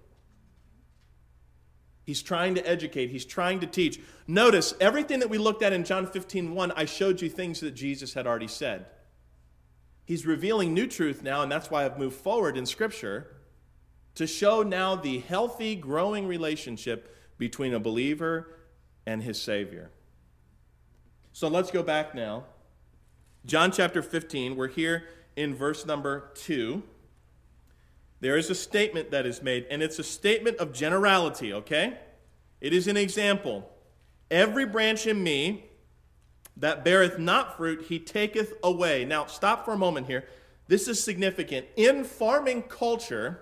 [2.04, 4.00] He's trying to educate, he's trying to teach.
[4.26, 7.72] Notice everything that we looked at in John 15 1, I showed you things that
[7.72, 8.86] Jesus had already said.
[10.04, 13.36] He's revealing new truth now, and that's why I've moved forward in Scripture
[14.16, 18.56] to show now the healthy, growing relationship between a believer
[19.06, 19.90] and his Savior.
[21.32, 22.44] So let's go back now.
[23.46, 25.04] John chapter 15, we're here
[25.36, 26.82] in verse number 2
[28.20, 31.98] there is a statement that is made, and it's a statement of generality, okay?
[32.60, 33.68] It is an example.
[34.30, 35.64] Every branch in me
[36.56, 39.04] that beareth not fruit, he taketh away.
[39.04, 40.26] Now, stop for a moment here.
[40.68, 41.66] This is significant.
[41.76, 43.40] In farming culture,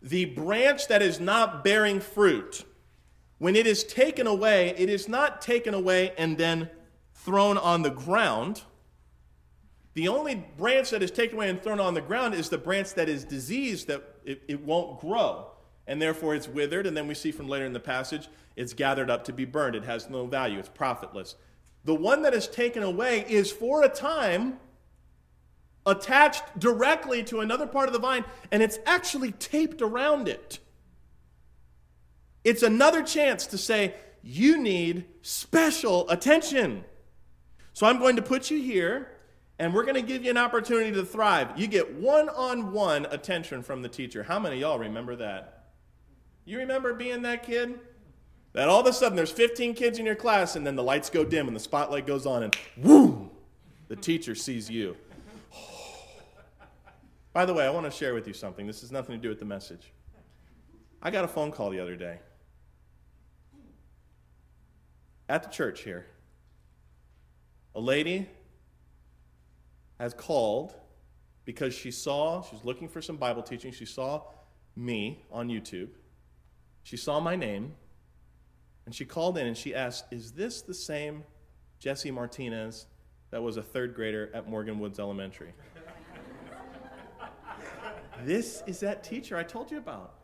[0.00, 2.64] the branch that is not bearing fruit,
[3.38, 6.70] when it is taken away, it is not taken away and then
[7.12, 8.62] thrown on the ground.
[9.94, 12.94] The only branch that is taken away and thrown on the ground is the branch
[12.94, 15.48] that is diseased, that it, it won't grow.
[15.86, 16.86] And therefore it's withered.
[16.86, 19.74] And then we see from later in the passage, it's gathered up to be burned.
[19.74, 21.36] It has no value, it's profitless.
[21.84, 24.58] The one that is taken away is for a time
[25.84, 30.60] attached directly to another part of the vine, and it's actually taped around it.
[32.44, 36.84] It's another chance to say, you need special attention.
[37.72, 39.08] So I'm going to put you here
[39.58, 41.58] and we're going to give you an opportunity to thrive.
[41.58, 44.22] You get one on one attention from the teacher.
[44.22, 45.66] How many y'all remember that?
[46.44, 47.78] You remember being that kid?
[48.54, 51.08] That all of a sudden there's 15 kids in your class, and then the lights
[51.08, 53.30] go dim and the spotlight goes on, and whoo,
[53.88, 54.96] the teacher sees you.
[57.32, 58.66] By the way, I want to share with you something.
[58.66, 59.92] This has nothing to do with the message.
[61.02, 62.18] I got a phone call the other day
[65.28, 66.06] at the church here.
[67.74, 68.28] A lady
[70.02, 70.74] has called
[71.44, 73.70] because she saw, she was looking for some Bible teaching.
[73.70, 74.22] She saw
[74.74, 75.90] me on YouTube.
[76.82, 77.74] She saw my name.
[78.84, 81.22] And she called in and she asked, Is this the same
[81.78, 82.86] Jesse Martinez
[83.30, 85.52] that was a third grader at Morgan Woods Elementary?
[88.24, 90.14] this is that teacher I told you about.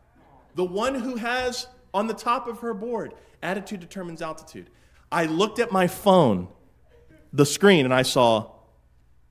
[0.57, 3.15] The one who has on the top of her board,
[3.45, 4.71] attitude determines altitude.
[5.13, 6.49] I looked at my phone,
[7.33, 8.58] the screen, and I saw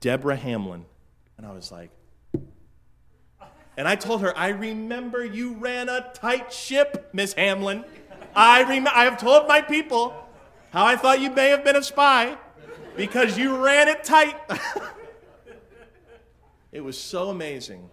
[0.00, 0.84] Deborah Hamlin.
[1.36, 1.90] And I was like,
[3.76, 7.84] and I told her, I remember you ran a tight ship, Miss Hamlin.
[8.34, 10.12] I, rem- I have told my people
[10.70, 12.36] how I thought you may have been a spy
[12.96, 14.36] because you ran it tight.
[16.72, 17.88] it was so amazing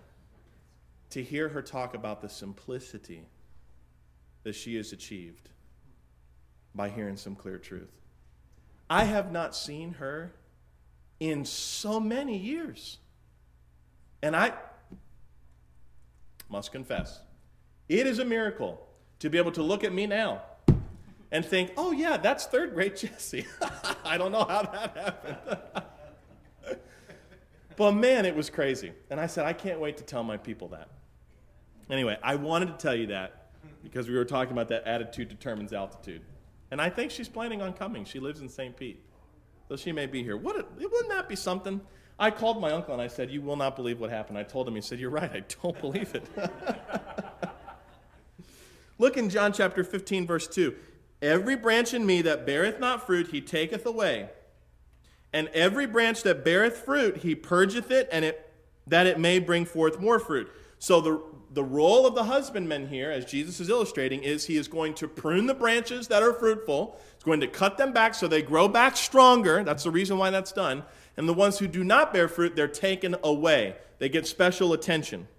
[1.12, 3.28] to hear her talk about the simplicity
[4.42, 5.50] that she has achieved
[6.74, 7.94] by hearing some clear truth.
[8.90, 10.34] I have not seen her
[11.20, 12.98] in so many years.
[14.22, 14.54] And I
[16.50, 17.20] must confess,
[17.88, 18.86] it is a miracle
[19.20, 20.42] to be able to look at me now
[21.32, 23.46] and think, oh, yeah, that's third grade Jesse.
[24.06, 25.60] I don't know how that happened.
[27.76, 28.94] but man, it was crazy.
[29.10, 30.90] And I said, I can't wait to tell my people that.
[31.90, 33.52] Anyway, I wanted to tell you that
[33.84, 36.22] because we were talking about that attitude determines altitude.
[36.72, 38.06] And I think she's planning on coming.
[38.06, 38.76] She lives in St.
[38.76, 39.04] Pete
[39.68, 40.38] though she may be here.
[40.38, 41.82] What a, wouldn't that be something?
[42.18, 44.38] I called my uncle and I said, You will not believe what happened.
[44.38, 46.26] I told him, he said, You're right, I don't believe it.
[48.98, 50.74] Look in John chapter 15, verse 2.
[51.22, 54.30] Every branch in me that beareth not fruit, he taketh away.
[55.34, 58.42] And every branch that beareth fruit, he purgeth it, and it
[58.88, 60.50] that it may bring forth more fruit.
[60.80, 61.22] So the,
[61.56, 65.08] the role of the husbandman here, as Jesus is illustrating, is he is going to
[65.08, 67.00] prune the branches that are fruitful.
[67.14, 69.64] He's going to cut them back so they grow back stronger.
[69.64, 70.84] That's the reason why that's done.
[71.16, 73.78] And the ones who do not bear fruit, they're taken away.
[74.00, 75.30] They get special attention.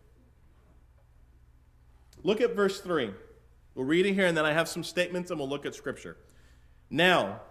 [2.23, 3.11] Look at verse 3.
[3.75, 6.17] We'll read it here, and then I have some statements, and we'll look at Scripture.
[6.89, 7.43] Now,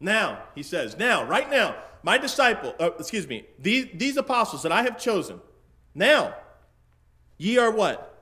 [0.00, 4.72] now, he says, now, right now, my disciple, uh, excuse me, these, these apostles that
[4.72, 5.42] I have chosen,
[5.94, 6.34] now,
[7.36, 8.12] ye are what?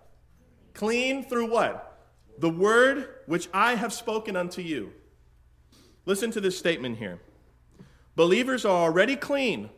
[0.75, 1.89] Clean through what?
[2.39, 4.93] The word which I have spoken unto you.
[6.07, 7.21] Listen to this statement here.
[8.17, 9.71] Believers are already clean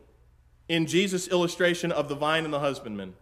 [0.67, 3.13] in Jesus' illustration of the vine and the husbandman.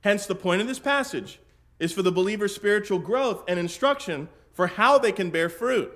[0.00, 1.40] Hence, the point of this passage
[1.78, 5.92] is for the believer's spiritual growth and instruction for how they can bear fruit.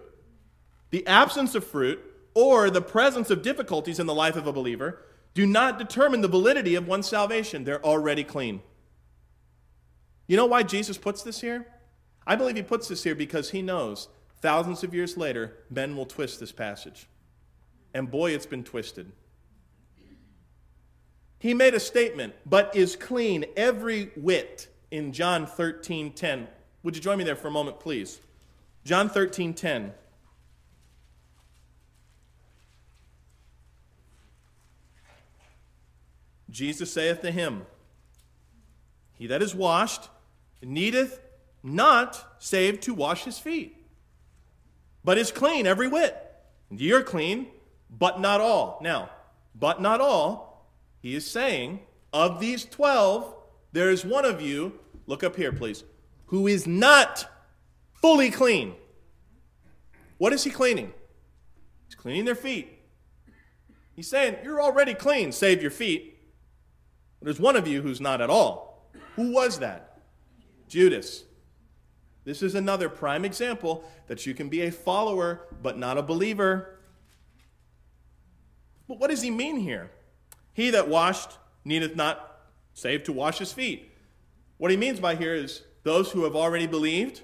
[0.91, 2.01] The absence of fruit
[2.35, 5.03] or the presence of difficulties in the life of a believer
[5.35, 7.65] do not determine the validity of one's salvation.
[7.65, 8.63] They're already clean.
[10.27, 11.67] You know why Jesus puts this here?
[12.27, 14.09] I believe he puts this here because he knows
[14.41, 17.07] thousands of years later, men will twist this passage.
[17.95, 19.13] And boy, it's been twisted.
[21.39, 26.47] He made a statement, but is clean every whit in John 13 10.
[26.85, 28.21] Would you join me there for a moment, please?
[28.85, 29.93] John 13 10.
[36.51, 37.63] Jesus saith to him,
[39.23, 40.09] He that is washed
[40.61, 41.21] needeth
[41.63, 43.77] not save to wash his feet,
[45.05, 46.43] but is clean every whit.
[46.71, 47.47] And ye are clean,
[47.89, 48.81] but not all.
[48.83, 49.11] Now,
[49.55, 50.67] but not all,
[50.99, 51.79] he is saying,
[52.13, 53.33] of these twelve,
[53.71, 55.85] there is one of you, look up here, please,
[56.27, 57.25] who is not
[57.93, 58.75] fully clean.
[60.19, 60.93] What is he cleaning?
[61.87, 62.77] He's cleaning their feet.
[63.95, 66.19] He's saying, You're already clean, save your feet.
[67.21, 68.72] But There's one of you who's not at all.
[69.17, 70.01] Who was that?
[70.69, 71.25] Judas.
[72.25, 76.79] This is another prime example that you can be a follower but not a believer.
[78.89, 79.91] But what does he mean here?
[80.55, 82.41] He that washed needeth not
[82.75, 83.91] save to wash his feet.
[84.59, 87.23] What he means by here is those who have already believed,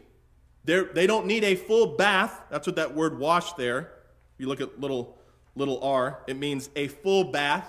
[0.64, 2.42] they don't need a full bath.
[2.50, 3.92] That's what that word wash there.
[4.34, 5.18] If you look at little
[5.54, 7.66] little r, it means a full bath.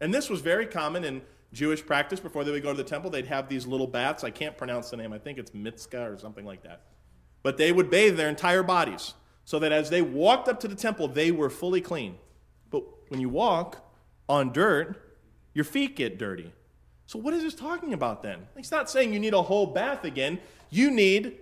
[0.00, 3.10] And this was very common in Jewish practice before they would go to the temple.
[3.10, 4.24] They'd have these little baths.
[4.24, 5.12] I can't pronounce the name.
[5.12, 6.82] I think it's mitzvah or something like that.
[7.42, 10.74] But they would bathe their entire bodies so that as they walked up to the
[10.74, 12.18] temple, they were fully clean.
[12.70, 13.90] But when you walk
[14.28, 15.16] on dirt,
[15.54, 16.52] your feet get dirty.
[17.06, 18.46] So, what is this talking about then?
[18.54, 20.38] He's not saying you need a whole bath again.
[20.68, 21.38] You need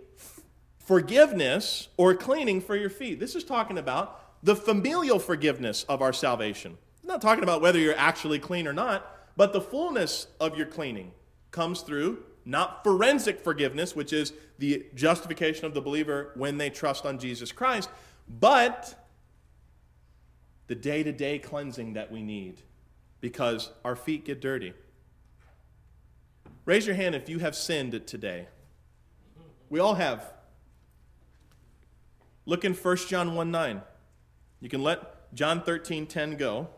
[0.78, 3.18] forgiveness or cleaning for your feet.
[3.18, 6.78] This is talking about the familial forgiveness of our salvation.
[7.02, 9.15] I'm not talking about whether you're actually clean or not.
[9.36, 11.12] But the fullness of your cleaning
[11.50, 17.04] comes through not forensic forgiveness, which is the justification of the believer when they trust
[17.04, 17.90] on Jesus Christ,
[18.28, 19.06] but
[20.68, 22.62] the day to day cleansing that we need
[23.20, 24.72] because our feet get dirty.
[26.64, 28.46] Raise your hand if you have sinned today.
[29.68, 30.32] We all have.
[32.44, 33.82] Look in 1 John 1 9.
[34.60, 36.68] You can let John 13 10 go.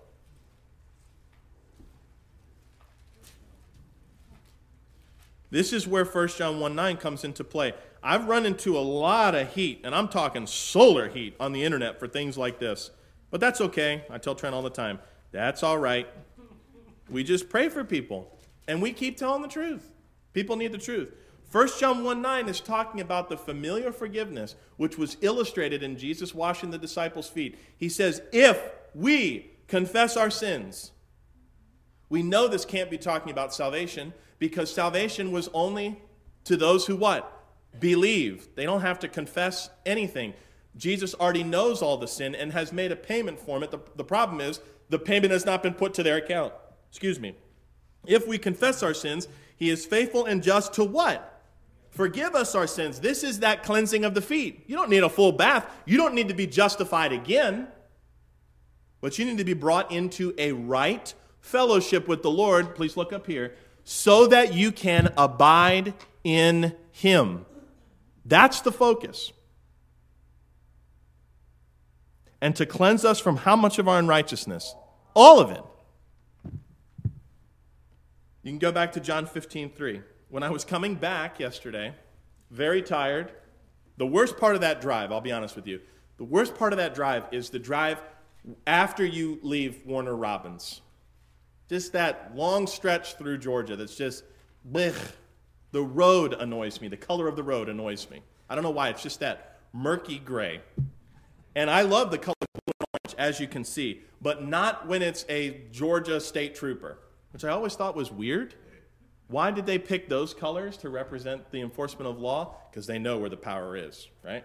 [5.50, 7.72] This is where 1 John 1 9 comes into play.
[8.02, 11.98] I've run into a lot of heat, and I'm talking solar heat on the internet
[11.98, 12.90] for things like this.
[13.30, 14.04] But that's okay.
[14.10, 14.98] I tell Trent all the time,
[15.32, 16.06] that's all right.
[17.10, 19.90] We just pray for people, and we keep telling the truth.
[20.32, 21.14] People need the truth.
[21.50, 26.34] 1 John 1 9 is talking about the familial forgiveness, which was illustrated in Jesus
[26.34, 27.58] washing the disciples' feet.
[27.76, 28.60] He says, If
[28.94, 30.92] we confess our sins,
[32.10, 36.00] we know this can't be talking about salvation because salvation was only
[36.44, 37.34] to those who what?
[37.78, 38.48] Believe.
[38.54, 40.34] They don't have to confess anything.
[40.76, 43.70] Jesus already knows all the sin and has made a payment for it.
[43.70, 46.52] The, the problem is the payment has not been put to their account.
[46.88, 47.34] Excuse me.
[48.06, 51.42] If we confess our sins, he is faithful and just to what?
[51.90, 53.00] Forgive us our sins.
[53.00, 54.62] This is that cleansing of the feet.
[54.66, 55.66] You don't need a full bath.
[55.84, 57.68] You don't need to be justified again.
[59.00, 62.74] But you need to be brought into a right fellowship with the Lord.
[62.74, 63.54] Please look up here
[63.90, 67.46] so that you can abide in Him.
[68.22, 69.32] That's the focus.
[72.42, 74.74] And to cleanse us from how much of our unrighteousness?
[75.16, 75.62] All of it.
[78.42, 80.02] You can go back to John 15, 3.
[80.28, 81.94] When I was coming back yesterday,
[82.50, 83.32] very tired,
[83.96, 85.80] the worst part of that drive, I'll be honest with you,
[86.18, 88.02] the worst part of that drive is the drive
[88.66, 90.82] after you leave Warner Robins.
[91.68, 94.24] Just that long stretch through Georgia that's just
[94.70, 94.96] blech.
[95.70, 96.88] The road annoys me.
[96.88, 98.22] The color of the road annoys me.
[98.48, 98.88] I don't know why.
[98.88, 100.62] It's just that murky gray.
[101.54, 102.34] And I love the color
[102.66, 106.98] orange, as you can see, but not when it's a Georgia state trooper,
[107.32, 108.54] which I always thought was weird.
[109.26, 112.56] Why did they pick those colors to represent the enforcement of law?
[112.70, 114.44] Because they know where the power is, right?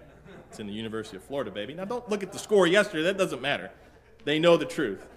[0.50, 1.74] It's in the University of Florida, baby.
[1.74, 3.04] Now, don't look at the score yesterday.
[3.04, 3.72] That doesn't matter.
[4.26, 5.08] They know the truth.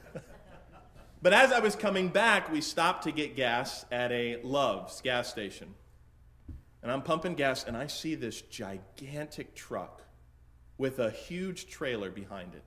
[1.26, 5.28] But as I was coming back, we stopped to get gas at a Love's gas
[5.28, 5.74] station.
[6.84, 10.02] And I'm pumping gas, and I see this gigantic truck
[10.78, 12.62] with a huge trailer behind it.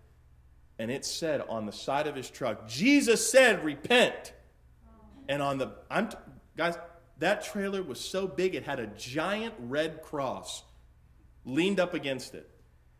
[0.77, 4.33] And it said on the side of his truck, Jesus said, repent.
[5.29, 6.09] And on the, I'm,
[6.57, 6.77] guys,
[7.19, 10.63] that trailer was so big it had a giant red cross
[11.45, 12.49] leaned up against it.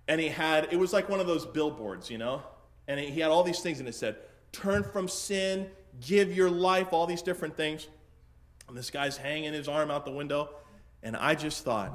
[0.08, 2.44] And he had, it was like one of those billboards, you know?
[2.88, 4.16] And he had all these things, and it said,
[4.52, 5.70] turn from sin,
[6.02, 7.88] give your life, all these different things.
[8.68, 10.50] And this guy's hanging his arm out the window.
[11.02, 11.92] And I just thought,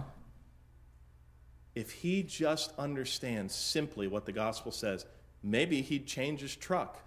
[1.75, 5.07] if he just understands simply what the gospel says,
[5.43, 6.99] maybe he'd change his truck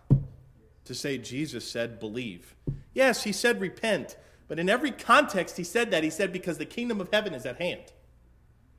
[0.86, 2.56] to say Jesus said, believe.
[2.94, 4.16] Yes, he said repent,
[4.48, 7.46] but in every context he said that, he said because the kingdom of heaven is
[7.46, 7.92] at hand.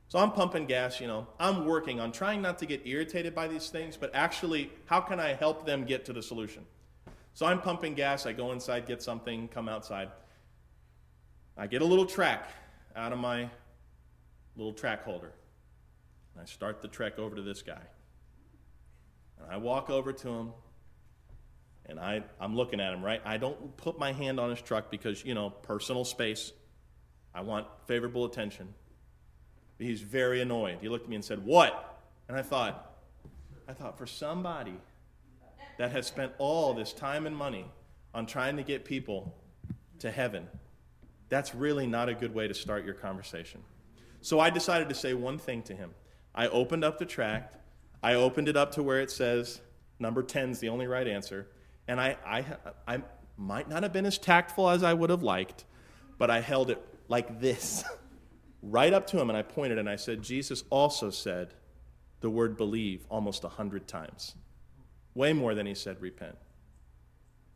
[0.09, 3.47] So I'm pumping gas, you know, I'm working on trying not to get irritated by
[3.47, 6.65] these things, but actually, how can I help them get to the solution?
[7.35, 10.09] So I'm pumping gas, I go inside, get something, come outside.
[11.55, 12.49] I get a little track
[12.95, 13.51] out of my
[14.55, 15.31] little track holder.
[16.41, 17.81] I start the trek over to this guy.
[19.37, 20.51] And I walk over to him,
[21.85, 23.21] and I, I'm looking at him, right?
[23.25, 26.51] I don't put my hand on his truck because, you know, personal space.
[27.31, 28.73] I want favorable attention.
[29.79, 30.77] But he's very annoyed.
[30.81, 31.99] He looked at me and said, What?
[32.27, 32.95] And I thought,
[33.67, 34.75] I thought, for somebody
[35.79, 37.65] that has spent all this time and money
[38.13, 39.35] on trying to get people
[39.99, 40.47] to heaven,
[41.29, 43.61] that's really not a good way to start your conversation.
[44.21, 45.91] So I decided to say one thing to him.
[46.35, 47.55] I opened up the tract.
[48.03, 49.61] I opened it up to where it says
[49.99, 51.47] number 10 is the only right answer.
[51.87, 52.45] And I, I,
[52.87, 53.01] I
[53.37, 55.65] might not have been as tactful as I would have liked,
[56.17, 57.83] but I held it like this,
[58.61, 61.53] right up to him, and I pointed and I said, Jesus also said
[62.21, 64.35] the word believe almost a hundred times,
[65.15, 66.37] way more than he said repent.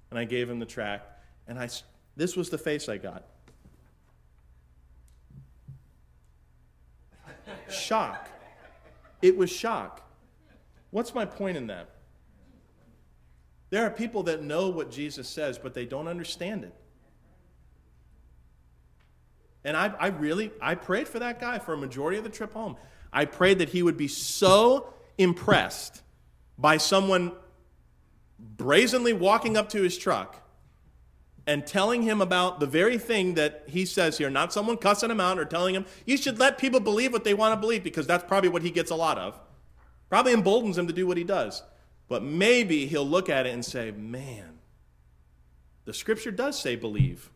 [0.09, 1.07] And I gave him the tract,
[1.47, 1.69] and I,
[2.15, 3.23] this was the face I got.
[7.69, 8.29] Shock.
[9.21, 10.01] It was shock.
[10.91, 11.89] What's my point in that?
[13.69, 16.75] There are people that know what Jesus says, but they don't understand it.
[19.65, 22.53] And I, I really, I prayed for that guy for a majority of the trip
[22.53, 22.75] home.
[23.11, 26.01] I prayed that he would be so impressed
[26.57, 27.31] by someone
[28.39, 30.41] brazenly walking up to his truck
[31.45, 35.19] and telling him about the very thing that he says here, not someone cussing him
[35.19, 38.07] out or telling him, you should let people believe what they want to believe, because
[38.07, 39.39] that's probably what he gets a lot of.
[40.09, 41.63] Probably emboldens him to do what he does.
[42.07, 44.59] But maybe he'll look at it and say, man,
[45.85, 47.29] the scripture does say believe.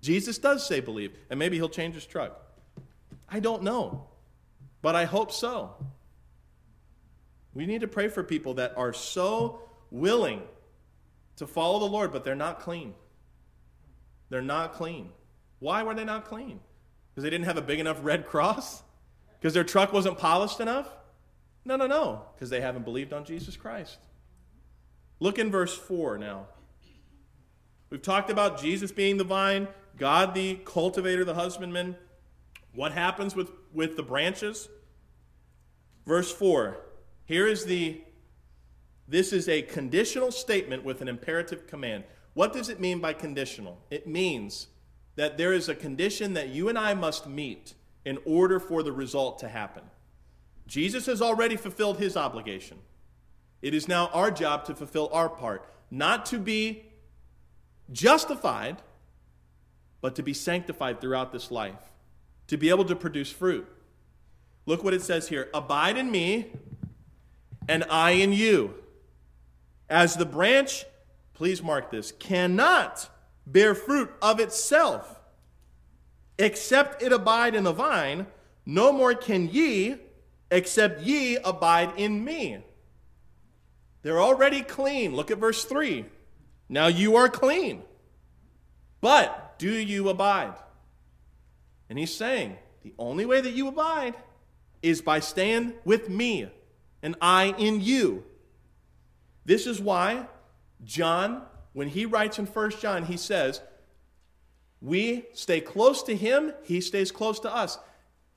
[0.00, 1.12] Jesus does say believe.
[1.30, 2.40] And maybe he'll change his truck.
[3.28, 4.08] I don't know.
[4.82, 5.74] But I hope so.
[7.54, 10.42] We need to pray for people that are so willing
[11.36, 12.94] to follow the Lord, but they're not clean.
[14.28, 15.10] They're not clean.
[15.58, 16.60] Why were they not clean?
[17.10, 18.82] Because they didn't have a big enough red cross?
[19.40, 20.88] Because their truck wasn't polished enough?
[21.64, 22.22] No, no, no.
[22.34, 23.98] Because they haven't believed on Jesus Christ.
[25.20, 26.46] Look in verse 4 now.
[27.90, 29.66] We've talked about Jesus being the vine,
[29.98, 31.96] God the cultivator, the husbandman.
[32.74, 34.68] What happens with, with the branches?
[36.06, 36.78] Verse 4.
[37.24, 38.02] Here is the
[39.08, 42.04] this is a conditional statement with an imperative command.
[42.34, 43.78] What does it mean by conditional?
[43.90, 44.68] It means
[45.16, 47.74] that there is a condition that you and I must meet
[48.04, 49.82] in order for the result to happen.
[50.66, 52.78] Jesus has already fulfilled his obligation.
[53.62, 56.84] It is now our job to fulfill our part, not to be
[57.90, 58.82] justified,
[60.00, 61.92] but to be sanctified throughout this life,
[62.46, 63.66] to be able to produce fruit.
[64.66, 66.52] Look what it says here Abide in me,
[67.68, 68.74] and I in you.
[69.88, 70.84] As the branch
[71.38, 73.08] please mark this, cannot
[73.46, 75.20] bear fruit of itself,
[76.36, 78.26] except it abide in the vine,
[78.66, 79.94] no more can ye,
[80.50, 82.58] except ye abide in me.
[84.02, 85.14] They're already clean.
[85.14, 86.04] Look at verse 3.
[86.68, 87.82] Now you are clean,
[89.00, 90.54] but do you abide?
[91.90, 94.14] And he's saying, the only way that you abide
[94.82, 96.48] is by staying with me
[97.02, 98.24] and I in you.
[99.44, 100.28] This is why
[100.84, 101.42] John,
[101.72, 103.60] when he writes in 1 John, he says,
[104.80, 107.78] We stay close to him, he stays close to us.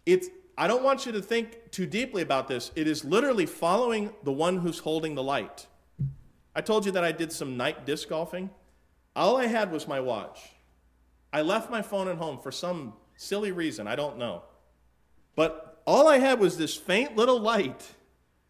[0.06, 2.72] It's I don't want you to think too deeply about this.
[2.76, 5.66] It is literally following the one who's holding the light.
[6.54, 8.50] I told you that I did some night disc golfing.
[9.16, 10.40] All I had was my watch.
[11.34, 14.44] I left my phone at home for some silly reason, I don't know.
[15.36, 17.88] But all I had was this faint little light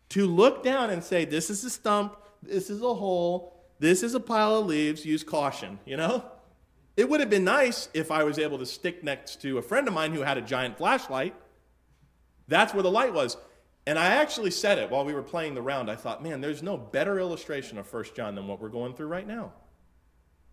[0.09, 4.13] to look down and say, This is a stump, this is a hole, this is
[4.13, 6.25] a pile of leaves, use caution, you know?
[6.97, 9.87] It would have been nice if I was able to stick next to a friend
[9.87, 11.33] of mine who had a giant flashlight.
[12.47, 13.37] That's where the light was.
[13.87, 15.89] And I actually said it while we were playing the round.
[15.89, 19.07] I thought, man, there's no better illustration of 1 John than what we're going through
[19.07, 19.53] right now.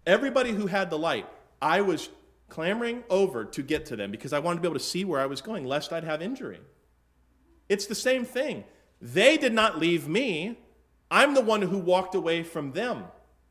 [0.07, 1.27] Everybody who had the light,
[1.61, 2.09] I was
[2.49, 5.21] clambering over to get to them because I wanted to be able to see where
[5.21, 6.61] I was going, lest I'd have injury.
[7.69, 8.65] It's the same thing.
[9.01, 10.59] They did not leave me,
[11.11, 13.05] I'm the one who walked away from them.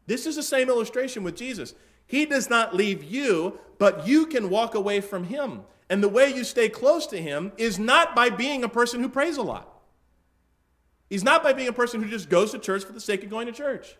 [0.06, 1.74] This is the same illustration with Jesus.
[2.06, 5.62] He does not leave you, but you can walk away from him.
[5.89, 9.10] And the way you stay close to him is not by being a person who
[9.10, 9.74] prays a lot.
[11.10, 13.30] He's not by being a person who just goes to church for the sake of
[13.30, 13.95] going to church.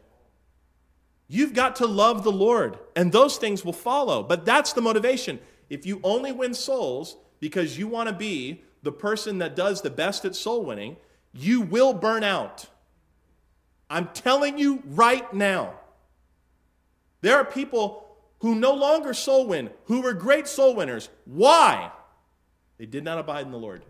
[1.28, 4.24] You've got to love the Lord, and those things will follow.
[4.24, 5.40] But that's the motivation.
[5.70, 9.90] If you only win souls because you want to be the person that does the
[9.90, 10.96] best at soul winning,
[11.34, 12.68] you will burn out.
[13.90, 15.74] I'm telling you right now.
[17.22, 18.08] There are people
[18.40, 21.10] who no longer soul win, who were great soul winners.
[21.26, 21.92] Why?
[22.78, 23.84] They did not abide in the Lord.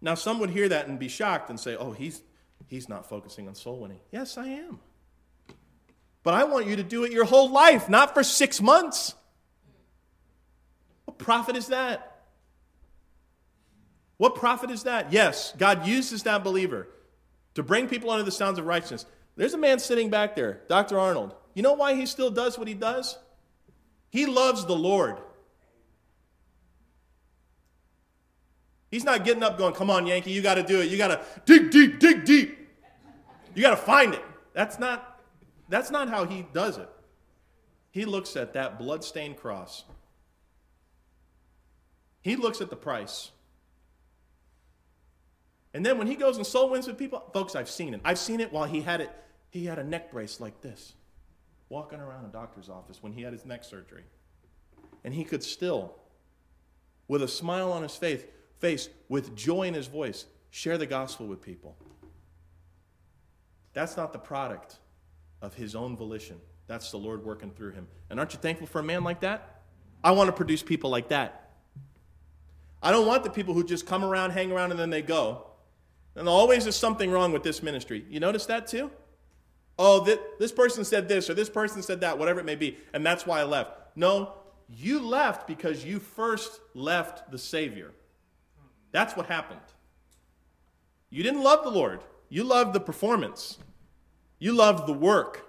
[0.00, 2.22] Now, some would hear that and be shocked and say, oh, he's,
[2.66, 4.00] he's not focusing on soul winning.
[4.10, 4.80] Yes, I am.
[6.22, 9.14] But I want you to do it your whole life, not for six months.
[11.06, 12.06] What profit is that?
[14.18, 15.12] What profit is that?
[15.12, 16.88] Yes, God uses that believer
[17.54, 19.06] to bring people under the sounds of righteousness.
[19.36, 21.00] There's a man sitting back there, Dr.
[21.00, 21.34] Arnold.
[21.54, 23.18] You know why he still does what he does?
[24.10, 25.16] He loves the Lord.
[28.90, 30.90] He's not getting up going, Come on, Yankee, you got to do it.
[30.90, 32.58] You got to dig deep, dig deep.
[33.54, 34.22] You got to find it.
[34.52, 35.09] That's not
[35.70, 36.90] that's not how he does it.
[37.92, 39.84] He looks at that bloodstained cross.
[42.22, 43.30] He looks at the price.
[45.72, 48.00] And then when he goes and soul wins with people, folks, I've seen it.
[48.04, 49.10] I've seen it while he had it.
[49.50, 50.94] He had a neck brace like this,
[51.68, 54.02] walking around a doctor's office when he had his neck surgery.
[55.04, 55.94] And he could still,
[57.06, 58.24] with a smile on his face,
[58.58, 61.76] face, with joy in his voice, share the gospel with people.
[63.72, 64.78] That's not the product
[65.42, 66.40] of his own volition.
[66.66, 67.88] That's the Lord working through him.
[68.08, 69.62] And aren't you thankful for a man like that?
[70.02, 71.50] I want to produce people like that.
[72.82, 75.46] I don't want the people who just come around, hang around, and then they go.
[76.14, 78.04] And always there's something wrong with this ministry.
[78.08, 78.90] You notice that too?
[79.78, 80.06] Oh,
[80.38, 83.26] this person said this or this person said that, whatever it may be, and that's
[83.26, 83.72] why I left.
[83.96, 84.34] No,
[84.68, 87.92] you left because you first left the Savior.
[88.92, 89.60] That's what happened.
[91.08, 93.58] You didn't love the Lord, you loved the performance.
[94.40, 95.46] You loved the work.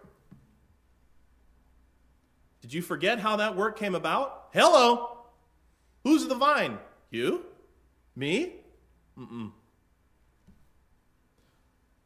[2.62, 4.50] Did you forget how that work came about?
[4.54, 5.18] Hello.
[6.04, 6.78] Who's the vine?
[7.10, 7.46] You?
[8.16, 8.54] Me?
[9.18, 9.52] Mm-mm.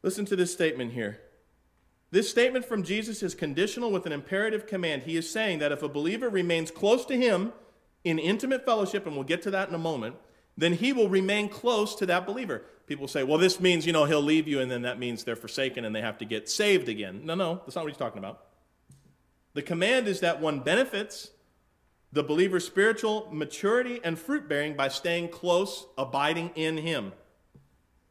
[0.02, 1.20] Listen to this statement here.
[2.12, 5.02] This statement from Jesus is conditional with an imperative command.
[5.02, 7.52] He is saying that if a believer remains close to him
[8.04, 10.14] in intimate fellowship, and we'll get to that in a moment,
[10.56, 12.62] then he will remain close to that believer.
[12.86, 15.36] People say, well, this means, you know, he'll leave you and then that means they're
[15.36, 17.22] forsaken and they have to get saved again.
[17.24, 18.44] No, no, that's not what he's talking about.
[19.54, 21.30] The command is that one benefits
[22.12, 27.12] the believer's spiritual maturity and fruit bearing by staying close, abiding in him.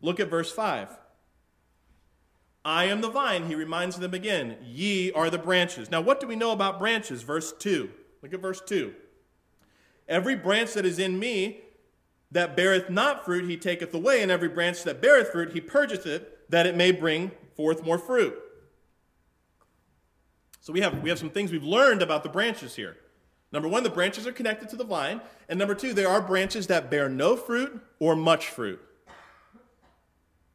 [0.01, 0.89] Look at verse 5.
[2.63, 4.57] I am the vine, he reminds them again.
[4.63, 5.89] Ye are the branches.
[5.91, 7.21] Now, what do we know about branches?
[7.21, 7.89] Verse 2.
[8.21, 8.93] Look at verse 2.
[10.07, 11.61] Every branch that is in me
[12.31, 16.05] that beareth not fruit, he taketh away, and every branch that beareth fruit, he purgeth
[16.05, 18.35] it, that it may bring forth more fruit.
[20.61, 22.97] So we have, we have some things we've learned about the branches here.
[23.51, 25.21] Number one, the branches are connected to the vine.
[25.47, 28.81] And number two, there are branches that bear no fruit or much fruit.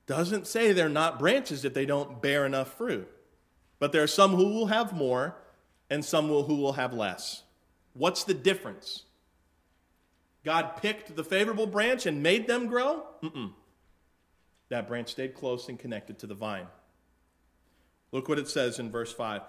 [0.06, 3.08] Doesn't say they're not branches if they don't bear enough fruit.
[3.78, 5.36] But there are some who will have more
[5.88, 7.44] and some will, who will have less.
[7.94, 9.04] What's the difference?
[10.44, 13.04] God picked the favorable branch and made them grow?
[13.22, 13.52] Mm-mm.
[14.68, 16.66] That branch stayed close and connected to the vine.
[18.12, 19.42] Look what it says in verse 5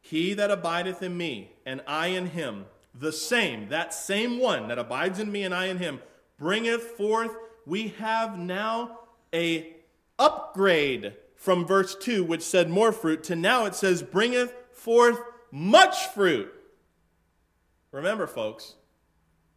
[0.00, 4.78] He that abideth in me, and I in him, the same, that same one that
[4.78, 6.00] abides in me and I in him,
[6.38, 7.36] bringeth forth.
[7.66, 9.00] We have now
[9.34, 9.74] a
[10.18, 15.20] upgrade from verse 2, which said more fruit, to now it says bringeth forth
[15.50, 16.52] much fruit.
[17.92, 18.74] Remember, folks,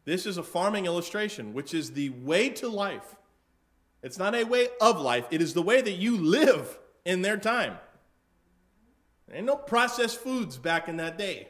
[0.06, 3.16] this is a farming illustration, which is the way to life.
[4.02, 7.38] It's not a way of life, it is the way that you live in their
[7.38, 7.78] time.
[9.28, 11.48] There ain't no processed foods back in that day.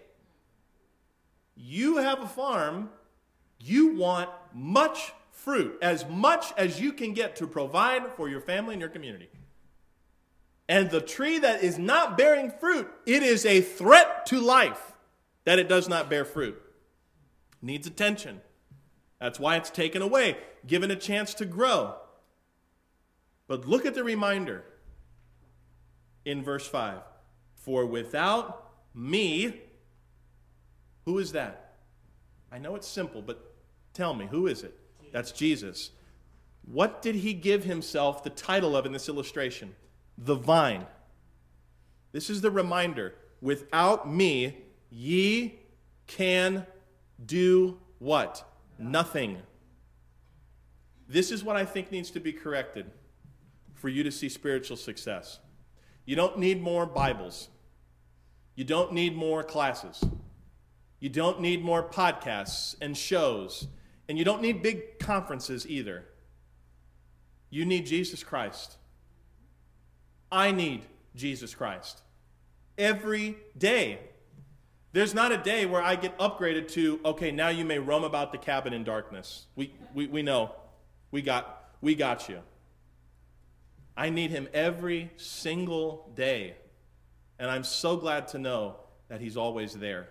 [1.56, 2.90] You have a farm,
[3.60, 8.74] you want much fruit, as much as you can get to provide for your family
[8.74, 9.30] and your community.
[10.68, 14.94] And the tree that is not bearing fruit, it is a threat to life
[15.44, 16.62] that it does not bear fruit.
[17.62, 18.42] Needs attention.
[19.20, 21.96] That's why it's taken away, given a chance to grow.
[23.48, 24.64] But look at the reminder
[26.26, 27.00] in verse 5
[27.56, 29.62] For without me,
[31.06, 31.76] who is that?
[32.52, 33.54] I know it's simple, but
[33.94, 34.78] tell me, who is it?
[35.12, 35.92] That's Jesus.
[36.66, 39.76] What did he give himself the title of in this illustration?
[40.18, 40.86] The vine.
[42.12, 43.16] This is the reminder.
[43.42, 44.58] Without me,
[44.90, 45.60] ye
[46.08, 46.66] can
[47.26, 48.44] do what?
[48.78, 49.38] Nothing.
[51.08, 52.90] This is what I think needs to be corrected
[53.74, 55.40] for you to see spiritual success.
[56.06, 57.50] You don't need more Bibles.
[58.56, 60.04] You don't need more classes.
[61.00, 63.68] You don't need more podcasts and shows.
[64.08, 66.06] And you don't need big conferences either.
[67.50, 68.78] You need Jesus Christ.
[70.32, 72.02] I need Jesus Christ.
[72.78, 74.00] Every day.
[74.94, 78.32] There's not a day where I get upgraded to, okay, now you may roam about
[78.32, 79.46] the cabin in darkness.
[79.56, 80.54] We, we, we know.
[81.12, 82.40] We got, we got you.
[83.96, 86.56] I need him every single day.
[87.40, 88.76] And I'm so glad to know
[89.08, 90.10] that he's always there.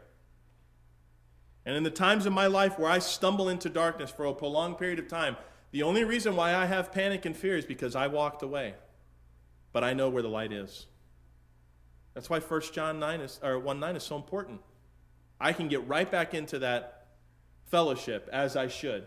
[1.66, 4.78] And in the times of my life where I stumble into darkness for a prolonged
[4.78, 5.36] period of time,
[5.72, 8.74] the only reason why I have panic and fear is because I walked away.
[9.72, 10.86] But I know where the light is.
[12.14, 14.60] That's why 1 John 9 is, or 1 9 is so important.
[15.40, 17.06] I can get right back into that
[17.66, 19.06] fellowship as I should.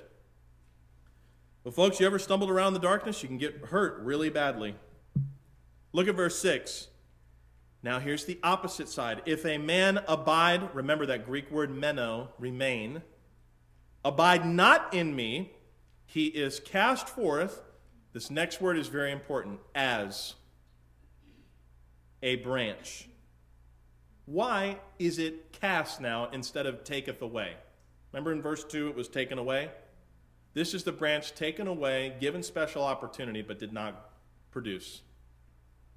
[1.64, 3.22] But, folks, you ever stumbled around the darkness?
[3.22, 4.76] You can get hurt really badly.
[5.94, 6.88] Look at verse 6.
[7.84, 9.22] Now, here's the opposite side.
[9.26, 13.04] If a man abide, remember that Greek word meno, remain,
[14.04, 15.54] abide not in me,
[16.06, 17.62] he is cast forth.
[18.14, 20.36] This next word is very important as
[22.22, 23.08] a branch.
[24.26, 27.54] Why is it cast now instead of taketh away?
[28.12, 29.70] Remember in verse 2 it was taken away?
[30.54, 34.12] This is the branch taken away, given special opportunity, but did not
[34.52, 35.02] produce.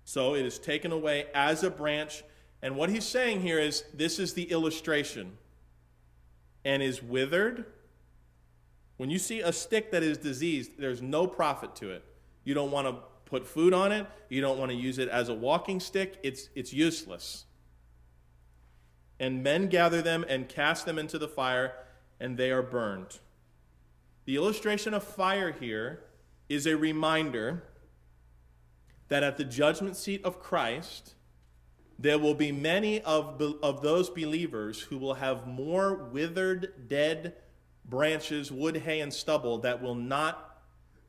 [0.04, 2.24] So it is taken away as a branch.
[2.62, 5.36] And what he's saying here is this is the illustration.
[6.64, 7.66] And is withered.
[8.96, 12.02] When you see a stick that is diseased, there's no profit to it.
[12.44, 12.96] You don't want to
[13.26, 16.48] put food on it, you don't want to use it as a walking stick, it's,
[16.54, 17.44] it's useless.
[19.18, 21.72] And men gather them and cast them into the fire,
[22.20, 23.18] and they are burned.
[24.26, 26.02] The illustration of fire here
[26.48, 27.62] is a reminder
[29.08, 31.14] that at the judgment seat of Christ,
[31.98, 37.34] there will be many of, of those believers who will have more withered, dead
[37.84, 40.62] branches, wood, hay, and stubble that will not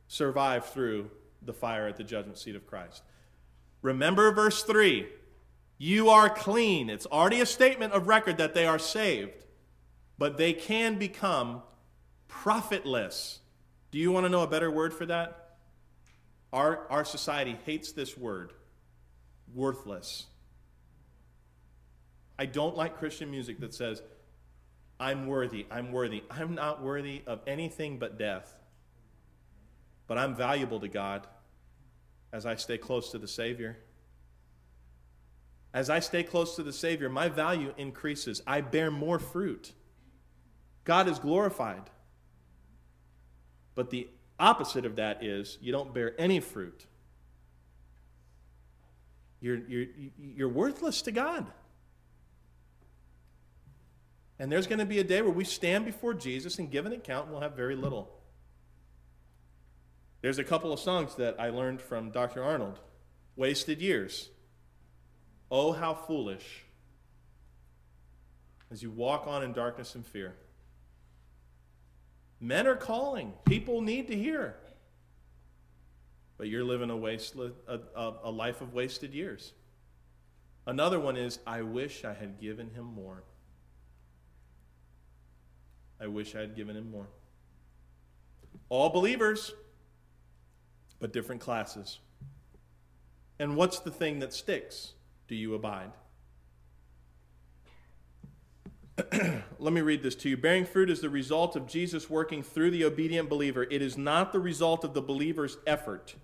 [0.07, 1.09] survive through
[1.41, 3.03] the fire at the judgment seat of Christ.
[3.81, 5.07] Remember verse 3
[5.77, 6.89] You are clean.
[6.89, 9.45] It's already a statement of record that they are saved,
[10.17, 11.61] but they can become
[12.27, 13.39] profitless.
[13.91, 15.55] Do you want to know a better word for that?
[16.51, 18.53] Our, our society hates this word
[19.53, 20.25] worthless.
[22.39, 24.01] I don't like Christian music that says,
[24.99, 26.23] I'm worthy, I'm worthy.
[26.29, 28.55] I'm not worthy of anything but death.
[30.07, 31.27] But I'm valuable to God
[32.33, 33.77] as I stay close to the Savior.
[35.73, 38.41] As I stay close to the Savior, my value increases.
[38.47, 39.73] I bear more fruit.
[40.83, 41.89] God is glorified.
[43.75, 44.07] But the
[44.39, 46.85] opposite of that is you don't bear any fruit.
[49.39, 49.85] You're, you're,
[50.17, 51.45] you're worthless to God.
[54.39, 56.93] And there's going to be a day where we stand before Jesus and give an
[56.93, 58.09] account and we'll have very little.
[60.21, 62.43] There's a couple of songs that I learned from Dr.
[62.43, 62.79] Arnold
[63.35, 64.29] Wasted Years.
[65.49, 66.65] Oh, how foolish
[68.71, 70.35] as you walk on in darkness and fear.
[72.39, 73.33] Men are calling.
[73.45, 74.55] People need to hear.
[76.37, 79.53] But you're living a, waste, a, a, life of wasted years.
[80.67, 83.23] Another one is, I wish I had given him more.
[85.99, 87.07] I wish I had given him more.
[88.69, 89.53] All believers,
[90.99, 91.99] but different classes.
[93.39, 94.93] And what's the thing that sticks?
[95.27, 95.91] Do you abide?
[99.59, 100.37] Let me read this to you.
[100.37, 103.63] Bearing fruit is the result of Jesus working through the obedient believer.
[103.63, 106.15] It is not the result of the believer's effort.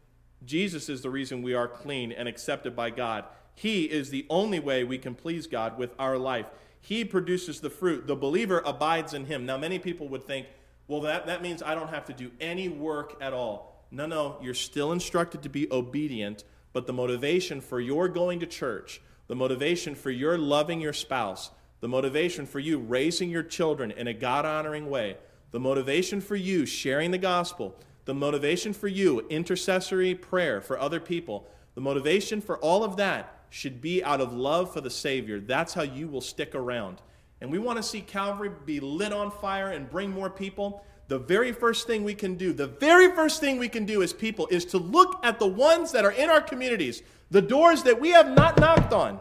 [0.46, 3.26] Jesus is the reason we are clean and accepted by God.
[3.56, 6.48] He is the only way we can please God with our life.
[6.82, 8.08] He produces the fruit.
[8.08, 9.46] The believer abides in him.
[9.46, 10.48] Now, many people would think,
[10.88, 13.86] well, that, that means I don't have to do any work at all.
[13.90, 16.44] No, no, you're still instructed to be obedient,
[16.74, 21.52] but the motivation for your going to church, the motivation for your loving your spouse,
[21.80, 25.18] the motivation for you raising your children in a God honoring way,
[25.52, 31.00] the motivation for you sharing the gospel, the motivation for you intercessory prayer for other
[31.00, 35.40] people, the motivation for all of that should be out of love for the Savior.
[35.40, 37.02] That's how you will stick around.
[37.40, 40.84] And we want to see Calvary be lit on fire and bring more people.
[41.08, 44.14] The very first thing we can do, the very first thing we can do as
[44.14, 48.00] people is to look at the ones that are in our communities, the doors that
[48.00, 49.20] we have not knocked on,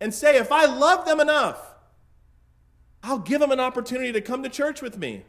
[0.00, 1.74] and say, if I love them enough,
[3.02, 5.24] I'll give them an opportunity to come to church with me.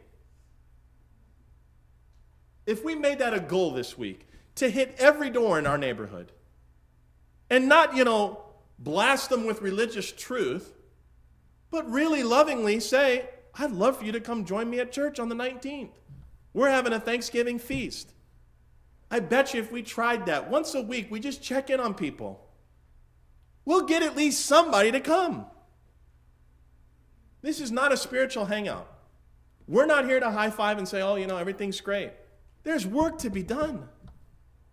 [2.66, 6.32] If we made that a goal this week, to hit every door in our neighborhood,
[7.48, 8.44] and not, you know,
[8.78, 10.74] blast them with religious truth,
[11.70, 13.28] but really lovingly say,
[13.58, 15.90] I'd love for you to come join me at church on the 19th.
[16.54, 18.12] We're having a Thanksgiving feast.
[19.10, 21.94] I bet you if we tried that once a week, we just check in on
[21.94, 22.48] people,
[23.64, 25.46] we'll get at least somebody to come.
[27.42, 28.88] This is not a spiritual hangout.
[29.68, 32.12] We're not here to high five and say, oh, you know, everything's great.
[32.62, 33.88] There's work to be done.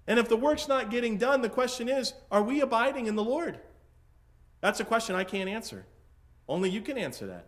[0.08, 3.24] And if the work's not getting done, the question is are we abiding in the
[3.24, 3.60] Lord?
[4.62, 5.86] That's a question I can't answer.
[6.48, 7.48] Only you can answer that.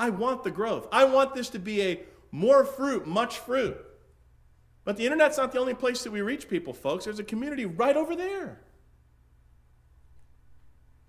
[0.00, 0.88] I want the growth.
[0.90, 2.00] I want this to be a
[2.32, 3.76] more fruit, much fruit.
[4.82, 7.04] But the internet's not the only place that we reach people, folks.
[7.04, 8.62] There's a community right over there.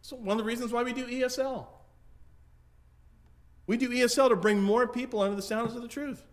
[0.02, 1.68] So, one of the reasons why we do ESL.
[3.66, 6.26] We do ESL to bring more people under the sounds of the truth.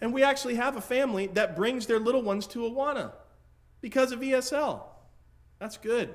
[0.00, 3.12] And we actually have a family that brings their little ones to Awana
[3.80, 4.82] because of ESL.
[5.60, 6.12] That's good.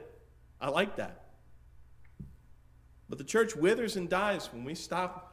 [0.59, 1.23] I like that.
[3.07, 5.26] But the church withers and dies when we stop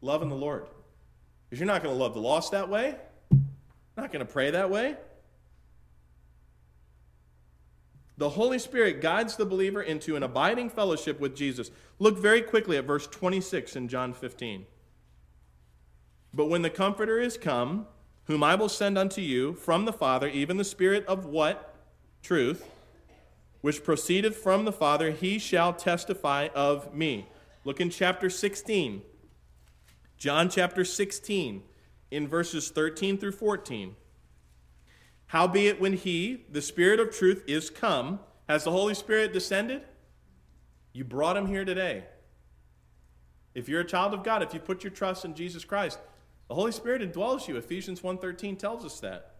[0.00, 0.66] loving the Lord.
[1.48, 2.96] Because you're not going to love the lost that way,
[3.96, 4.96] not going to pray that way.
[8.18, 11.70] The Holy Spirit guides the believer into an abiding fellowship with Jesus.
[11.98, 14.64] Look very quickly at verse 26 in John 15.
[16.32, 17.86] But when the Comforter is come,
[18.24, 21.74] whom I will send unto you from the Father, even the Spirit of what?
[22.22, 22.66] Truth,
[23.60, 27.26] which proceedeth from the Father, he shall testify of me.
[27.64, 29.02] Look in chapter 16.
[30.18, 31.62] John chapter 16,
[32.10, 33.96] in verses 13 through 14.
[35.26, 39.82] Howbeit, when he, the Spirit of truth, is come, has the Holy Spirit descended?
[40.92, 42.04] You brought him here today.
[43.54, 45.98] If you're a child of God, if you put your trust in Jesus Christ,
[46.48, 47.56] the Holy Spirit indwells you.
[47.56, 49.32] Ephesians 1.13 tells us that.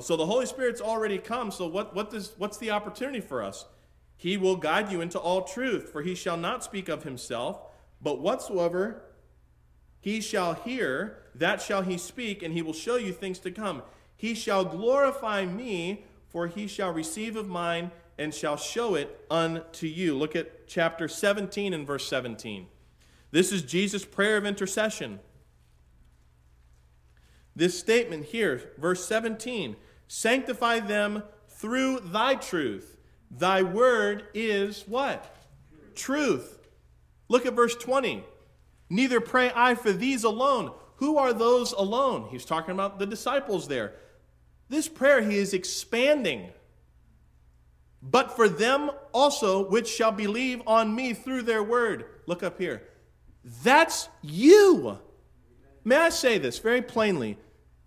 [0.00, 1.50] So the Holy Spirit's already come.
[1.50, 3.66] So what, what does, what's the opportunity for us?
[4.16, 7.60] He will guide you into all truth, for he shall not speak of himself,
[8.00, 9.02] but whatsoever
[10.06, 13.82] he shall hear, that shall he speak, and he will show you things to come.
[14.16, 19.88] He shall glorify me, for he shall receive of mine and shall show it unto
[19.88, 20.16] you.
[20.16, 22.68] Look at chapter 17 and verse 17.
[23.32, 25.18] This is Jesus' prayer of intercession.
[27.56, 29.74] This statement here, verse 17
[30.06, 32.96] sanctify them through thy truth.
[33.28, 35.36] Thy word is what?
[35.96, 36.60] Truth.
[37.28, 38.22] Look at verse 20.
[38.88, 40.72] Neither pray I for these alone.
[40.96, 42.28] Who are those alone?
[42.30, 43.94] He's talking about the disciples there.
[44.68, 46.50] This prayer he is expanding.
[48.02, 52.06] But for them also which shall believe on me through their word.
[52.26, 52.82] Look up here.
[53.62, 54.98] That's you.
[55.84, 57.38] May I say this very plainly?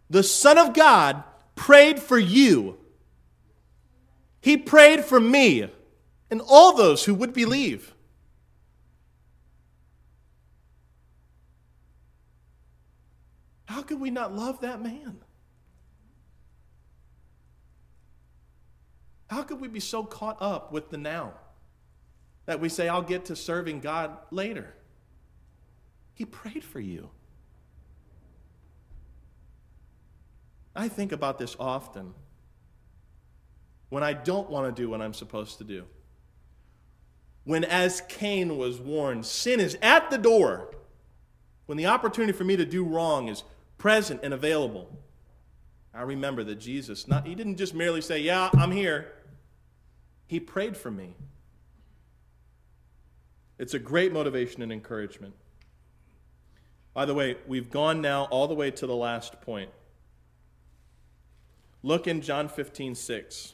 [0.10, 1.24] the Son of God,
[1.56, 2.78] prayed for you.
[4.41, 5.70] He prayed for me
[6.32, 7.93] and all those who would believe.
[13.70, 15.20] How could we not love that man?
[19.30, 21.34] How could we be so caught up with the now
[22.47, 24.74] that we say, I'll get to serving God later?
[26.15, 27.11] He prayed for you.
[30.76, 32.15] I think about this often
[33.89, 35.84] when I don't want to do what I'm supposed to do.
[37.43, 40.74] When, as Cain was warned, sin is at the door,
[41.67, 43.43] when the opportunity for me to do wrong is
[43.80, 44.96] present and available,
[45.92, 49.12] I remember that Jesus, not, he didn't just merely say, Yeah, I'm here.
[50.28, 51.16] He prayed for me.
[53.58, 55.34] It's a great motivation and encouragement.
[56.94, 59.72] By the way, we've gone now all the way to the last point.
[61.82, 63.54] Look in John 15, 6.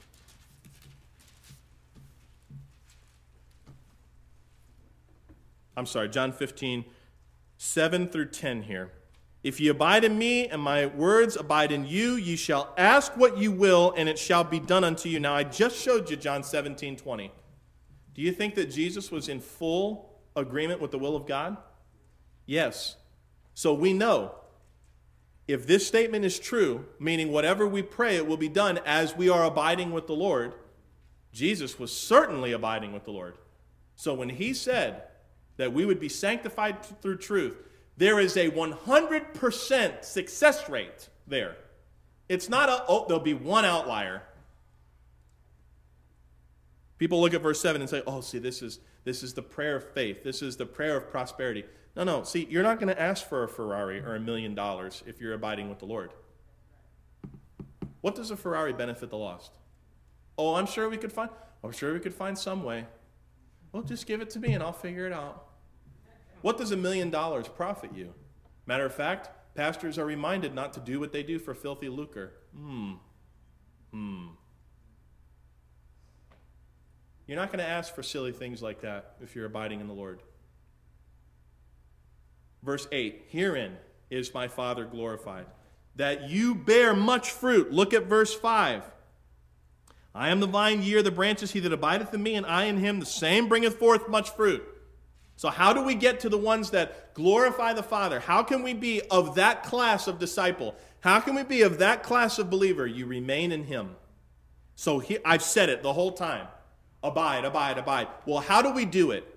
[5.77, 6.85] I'm sorry, John 15,
[7.57, 8.91] 7 through 10 here.
[9.45, 13.37] If ye abide in me and my words abide in you, ye shall ask what
[13.37, 15.19] you will, and it shall be done unto you.
[15.19, 17.31] Now, I just showed you John 17, 20.
[18.15, 21.57] Do you think that Jesus was in full agreement with the will of God?
[22.47, 22.95] Yes.
[23.53, 24.33] So we know
[25.47, 29.29] if this statement is true, meaning whatever we pray, it will be done as we
[29.29, 30.55] are abiding with the Lord,
[31.31, 33.37] Jesus was certainly abiding with the Lord.
[33.95, 35.03] So when he said
[35.57, 37.61] that we would be sanctified through truth,
[37.97, 41.55] there is a 100% success rate there.
[42.27, 44.23] It's not a, oh, there'll be one outlier.
[46.97, 49.75] People look at verse 7 and say, oh, see, this is, this is the prayer
[49.75, 50.23] of faith.
[50.23, 51.65] This is the prayer of prosperity.
[51.95, 52.23] No, no.
[52.23, 55.33] See, you're not going to ask for a Ferrari or a million dollars if you're
[55.33, 56.11] abiding with the Lord.
[58.01, 59.51] What does a Ferrari benefit the lost?
[60.37, 61.29] Oh, I'm sure we could find.
[61.63, 62.85] I'm sure we could find some way.
[63.71, 65.44] Well, just give it to me and I'll figure it out.
[66.41, 68.13] What does a million dollars profit you?
[68.65, 72.33] Matter of fact, pastors are reminded not to do what they do for filthy lucre.
[72.55, 72.93] Hmm.
[73.91, 74.27] Hmm.
[77.27, 79.93] You're not going to ask for silly things like that if you're abiding in the
[79.93, 80.21] Lord.
[82.61, 83.77] Verse 8 Herein
[84.09, 85.45] is my Father glorified,
[85.95, 87.71] that you bear much fruit.
[87.71, 88.83] Look at verse 5.
[90.13, 91.51] I am the vine, ye are the branches.
[91.51, 94.63] He that abideth in me, and I in him, the same bringeth forth much fruit.
[95.37, 98.19] So, how do we get to the ones that glorify the Father?
[98.19, 100.75] How can we be of that class of disciple?
[101.01, 102.87] How can we be of that class of believer?
[102.87, 103.95] You remain in him.
[104.75, 106.47] So, he, I've said it the whole time.
[107.03, 108.07] Abide, abide, abide.
[108.25, 109.27] Well, how do we do it?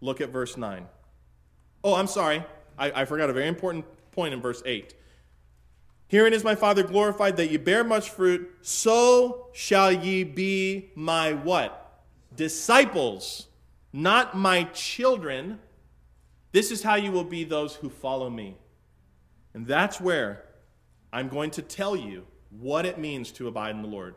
[0.00, 0.86] Look at verse 9.
[1.82, 2.44] Oh, I'm sorry.
[2.78, 4.94] I, I forgot a very important point in verse 8.
[6.08, 11.34] Herein is my Father glorified that ye bear much fruit, so shall ye be my
[11.34, 12.02] what?
[12.34, 13.46] Disciples,
[13.92, 15.58] not my children.
[16.52, 18.56] This is how you will be those who follow me.
[19.54, 20.44] And that's where
[21.12, 24.16] I'm going to tell you what it means to abide in the Lord.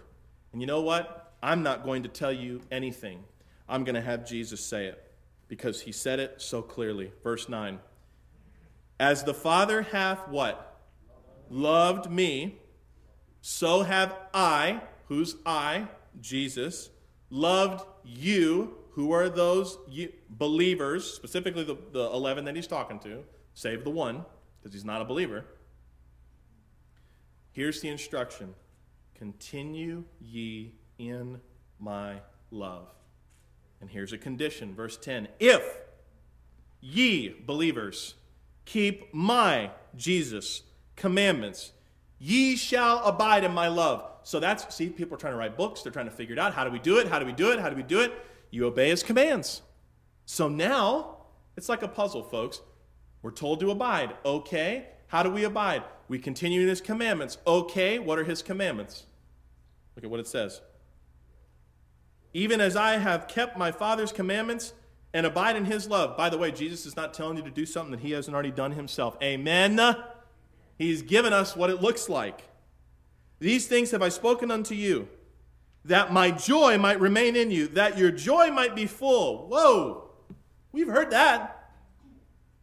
[0.52, 1.34] And you know what?
[1.42, 3.24] I'm not going to tell you anything.
[3.68, 5.04] I'm going to have Jesus say it
[5.48, 7.12] because he said it so clearly.
[7.24, 7.80] Verse 9
[9.00, 10.70] As the Father hath what?
[11.50, 12.60] Loved me,
[13.42, 15.88] so have I, who's I,
[16.22, 16.90] Jesus,
[17.30, 19.78] loved you, who are those
[20.30, 23.24] believers, specifically the, the 11 that he's talking to,
[23.54, 24.24] save the one,
[24.60, 25.46] because he's not a believer.
[27.52, 28.54] Here's the instruction
[29.16, 31.40] continue ye in
[31.80, 32.18] my
[32.52, 32.88] love.
[33.82, 35.64] And here's a condition, verse 10 If
[36.80, 38.14] ye, believers,
[38.66, 40.62] keep my, Jesus,
[40.96, 41.72] commandments,
[42.20, 44.06] ye shall abide in my love.
[44.24, 45.82] So that's, see, people are trying to write books.
[45.82, 46.54] They're trying to figure it out.
[46.54, 47.08] How do we do it?
[47.08, 47.60] How do we do it?
[47.60, 48.14] How do we do it?
[48.54, 49.62] You obey his commands.
[50.26, 51.18] So now,
[51.58, 52.62] it's like a puzzle, folks.
[53.22, 54.16] We're told to abide.
[54.24, 54.88] Okay.
[55.08, 55.84] How do we abide?
[56.08, 57.38] We continue in his commandments.
[57.48, 58.00] Okay.
[58.00, 59.06] What are his commandments?
[59.96, 60.62] Look at what it says
[62.34, 64.74] even as I have kept my Father's commandments
[65.14, 66.18] and abide in his love.
[66.18, 68.52] By the way, Jesus is not telling you to do something that he hasn't already
[68.52, 69.16] done himself.
[69.22, 69.80] Amen.
[70.78, 72.42] He's given us what it looks like.
[73.40, 75.08] These things have I spoken unto you,
[75.86, 79.48] that my joy might remain in you, that your joy might be full.
[79.48, 80.10] Whoa,
[80.72, 81.72] we've heard that.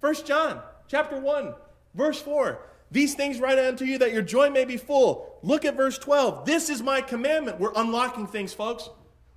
[0.01, 1.55] First John chapter 1,
[1.95, 2.67] verse 4.
[2.91, 5.39] These things write unto you that your joy may be full.
[5.43, 6.45] Look at verse 12.
[6.45, 7.61] This is my commandment.
[7.61, 8.89] We're unlocking things, folks.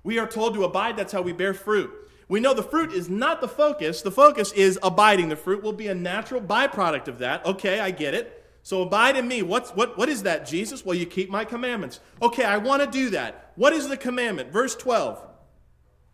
[0.02, 1.90] We are told to abide, that's how we bear fruit.
[2.28, 4.02] We know the fruit is not the focus.
[4.02, 5.28] The focus is abiding.
[5.28, 7.44] The fruit will be a natural byproduct of that.
[7.46, 8.43] Okay, I get it.
[8.64, 9.42] So abide in me.
[9.42, 10.86] What's, what, what is that, Jesus?
[10.86, 12.00] Well, you keep my commandments.
[12.22, 13.52] Okay, I want to do that.
[13.56, 14.50] What is the commandment?
[14.50, 15.22] Verse 12.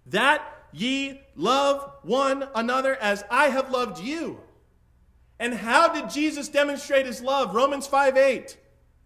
[0.06, 0.42] That
[0.72, 4.40] ye love one another as I have loved you.
[5.38, 7.54] And how did Jesus demonstrate his love?
[7.54, 8.58] Romans 5 8.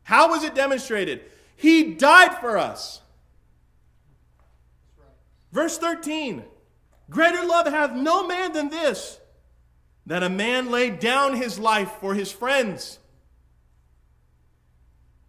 [0.04, 1.20] How was it demonstrated?
[1.54, 3.02] He died for us.
[5.52, 6.44] Verse 13
[7.10, 9.20] Greater love hath no man than this,
[10.06, 13.00] that a man lay down his life for his friends.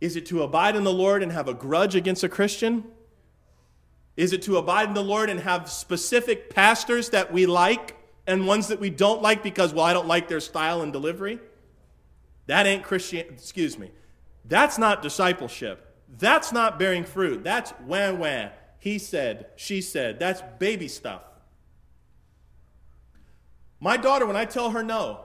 [0.01, 2.83] Is it to abide in the Lord and have a grudge against a Christian?
[4.17, 7.95] Is it to abide in the Lord and have specific pastors that we like
[8.27, 11.39] and ones that we don't like because, well, I don't like their style and delivery?
[12.47, 13.91] That ain't Christian, excuse me.
[14.45, 15.81] That's not discipleship.
[16.17, 17.43] That's not bearing fruit.
[17.43, 18.49] That's wah wah
[18.85, 20.19] he said, she said.
[20.19, 21.23] That's baby stuff.
[23.79, 25.24] My daughter, when I tell her no,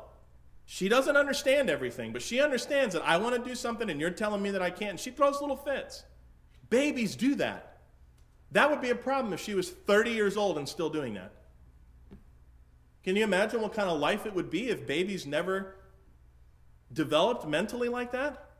[0.73, 4.09] she doesn't understand everything, but she understands that I want to do something and you're
[4.09, 4.91] telling me that I can't.
[4.91, 6.05] And she throws little fits.
[6.69, 7.81] Babies do that.
[8.53, 11.33] That would be a problem if she was 30 years old and still doing that.
[13.03, 15.75] Can you imagine what kind of life it would be if babies never
[16.93, 18.51] developed mentally like that?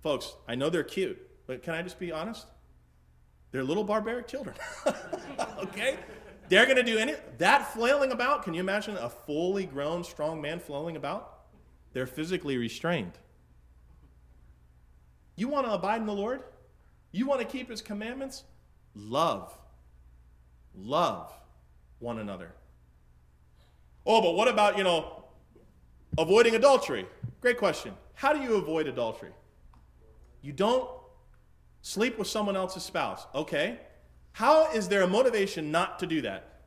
[0.00, 2.46] Folks, I know they're cute, but can I just be honest?
[3.50, 4.54] They're little barbaric children.
[5.58, 5.98] okay?
[6.48, 8.42] They're going to do any that flailing about.
[8.42, 11.40] Can you imagine a fully grown strong man flailing about?
[11.92, 13.12] They're physically restrained.
[15.36, 16.42] You want to abide in the Lord?
[17.10, 18.44] You want to keep his commandments?
[18.94, 19.56] Love.
[20.74, 21.32] Love
[21.98, 22.52] one another.
[24.04, 25.24] Oh, but what about, you know,
[26.18, 27.06] avoiding adultery?
[27.40, 27.94] Great question.
[28.14, 29.30] How do you avoid adultery?
[30.42, 30.88] You don't
[31.82, 33.26] sleep with someone else's spouse.
[33.34, 33.78] Okay.
[34.32, 36.60] How is there a motivation not to do that?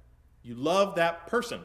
[0.44, 1.62] You love that person.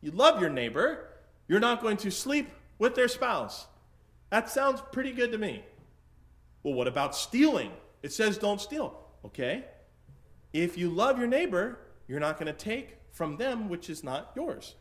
[0.00, 1.08] You love your neighbor.
[1.46, 3.66] You're not going to sleep with their spouse.
[4.30, 5.64] That sounds pretty good to me.
[6.62, 7.72] Well, what about stealing?
[8.02, 8.98] It says don't steal.
[9.24, 9.64] Okay.
[10.52, 11.78] If you love your neighbor,
[12.08, 14.74] you're not going to take from them which is not yours.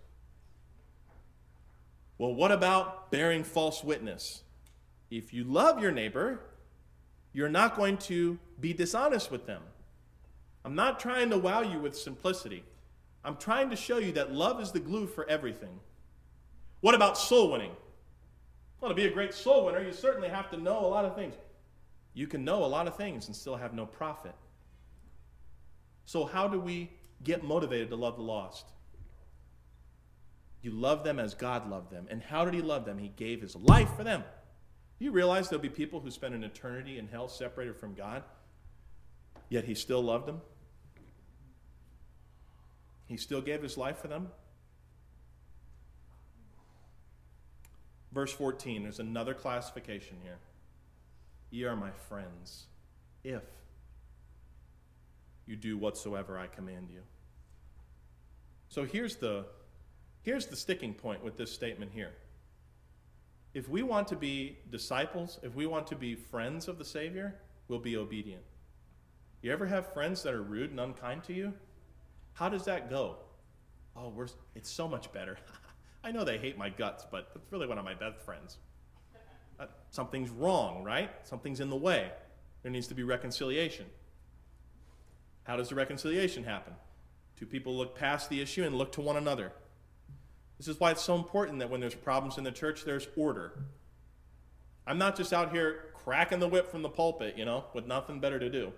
[2.18, 4.44] Well, what about bearing false witness?
[5.10, 6.42] If you love your neighbor,
[7.34, 9.62] you're not going to be dishonest with them.
[10.66, 12.64] I'm not trying to wow you with simplicity.
[13.24, 15.80] I'm trying to show you that love is the glue for everything.
[16.82, 17.72] What about soul winning?
[18.80, 21.16] Well, to be a great soul winner, you certainly have to know a lot of
[21.16, 21.36] things.
[22.14, 24.34] You can know a lot of things and still have no profit.
[26.06, 26.90] So, how do we
[27.24, 28.66] get motivated to love the lost?
[30.62, 32.08] You love them as God loved them.
[32.10, 32.98] And how did He love them?
[32.98, 34.24] He gave His life for them.
[35.00, 38.24] You realize there'll be people who spend an eternity in hell separated from God,
[39.48, 40.42] yet He still loved them?
[43.08, 44.28] He still gave His life for them?
[48.12, 50.40] Verse 14, there's another classification here.
[51.52, 52.66] Ye are my friends,
[53.24, 53.44] if
[55.46, 57.02] you do whatsoever I command you.
[58.68, 59.46] So here's the,
[60.22, 62.12] here's the sticking point with this statement here.
[63.54, 67.36] If we want to be disciples, if we want to be friends of the Savior,
[67.68, 68.44] we'll be obedient.
[69.42, 71.54] You ever have friends that are rude and unkind to you?
[72.34, 73.18] How does that go?
[73.96, 75.38] Oh, we're, it's so much better.
[76.04, 78.58] I know they hate my guts, but it's really one of my best friends.
[79.60, 81.10] Uh, something's wrong, right?
[81.24, 82.12] Something's in the way.
[82.62, 83.86] There needs to be reconciliation.
[85.44, 86.74] How does the reconciliation happen?
[87.36, 89.52] Two people look past the issue and look to one another.
[90.60, 93.64] This is why it's so important that when there's problems in the church, there's order.
[94.86, 98.20] I'm not just out here cracking the whip from the pulpit, you know, with nothing
[98.20, 98.74] better to do.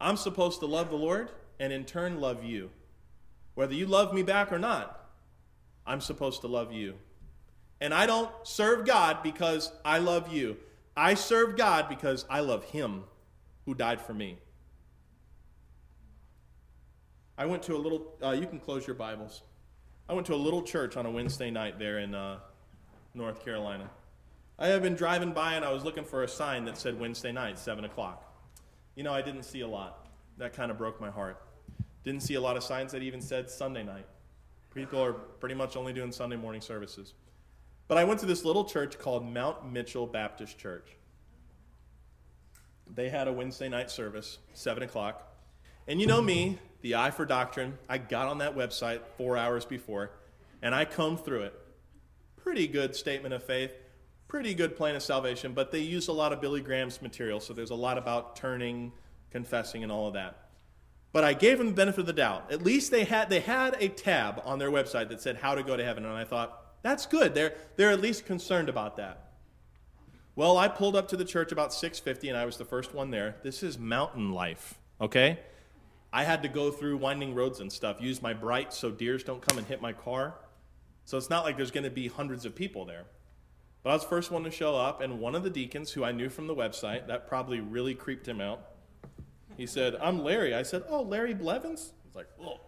[0.00, 2.70] I'm supposed to love the Lord and in turn love you.
[3.54, 5.08] Whether you love me back or not,
[5.86, 6.94] I'm supposed to love you.
[7.80, 10.58] And I don't serve God because I love you.
[10.96, 13.04] I serve God because I love Him
[13.64, 14.38] who died for me.
[17.38, 19.42] I went to a little, uh, you can close your Bibles.
[20.08, 22.38] I went to a little church on a Wednesday night there in uh,
[23.14, 23.88] North Carolina.
[24.58, 27.32] I had been driving by and I was looking for a sign that said Wednesday
[27.32, 28.22] night, 7 o'clock.
[28.96, 30.06] You know, I didn't see a lot.
[30.36, 31.42] That kind of broke my heart.
[32.04, 34.06] Didn't see a lot of signs that even said Sunday night.
[34.74, 37.14] People are pretty much only doing Sunday morning services.
[37.88, 40.96] But I went to this little church called Mount Mitchell Baptist Church.
[42.94, 45.34] They had a Wednesday night service, 7 o'clock.
[45.88, 49.64] And you know me, the Eye for Doctrine, I got on that website four hours
[49.64, 50.10] before,
[50.60, 51.58] and I combed through it.
[52.36, 53.72] Pretty good statement of faith,
[54.28, 57.54] pretty good plan of salvation, but they use a lot of Billy Graham's material, so
[57.54, 58.92] there's a lot about turning,
[59.30, 60.50] confessing, and all of that.
[61.10, 62.52] But I gave them the benefit of the doubt.
[62.52, 65.62] At least they had, they had a tab on their website that said how to
[65.62, 67.34] go to heaven, and I thought, that's good.
[67.34, 69.32] They're, they're at least concerned about that.
[70.36, 73.10] Well, I pulled up to the church about 6:50 and I was the first one
[73.10, 73.36] there.
[73.42, 75.38] This is mountain life, okay?
[76.14, 79.42] I had to go through winding roads and stuff, use my bright so deers don't
[79.42, 80.36] come and hit my car.
[81.04, 83.02] So it's not like there's going to be hundreds of people there.
[83.82, 86.04] But I was the first one to show up, and one of the deacons who
[86.04, 88.60] I knew from the website, that probably really creeped him out.
[89.56, 90.54] He said, I'm Larry.
[90.54, 91.92] I said, Oh, Larry Blevins?
[92.04, 92.60] He's like, Whoa.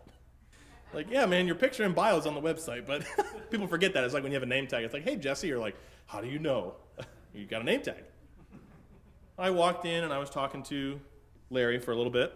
[0.92, 3.05] Like, yeah, man, your picture and bio is on the website, but
[3.51, 4.03] people forget that.
[4.03, 4.84] It's like when you have a name tag.
[4.84, 5.76] It's like, hey, Jesse, you're like,
[6.07, 6.74] how do you know?
[7.34, 8.03] you got a name tag.
[9.38, 10.99] I walked in and I was talking to
[11.51, 12.32] Larry for a little bit,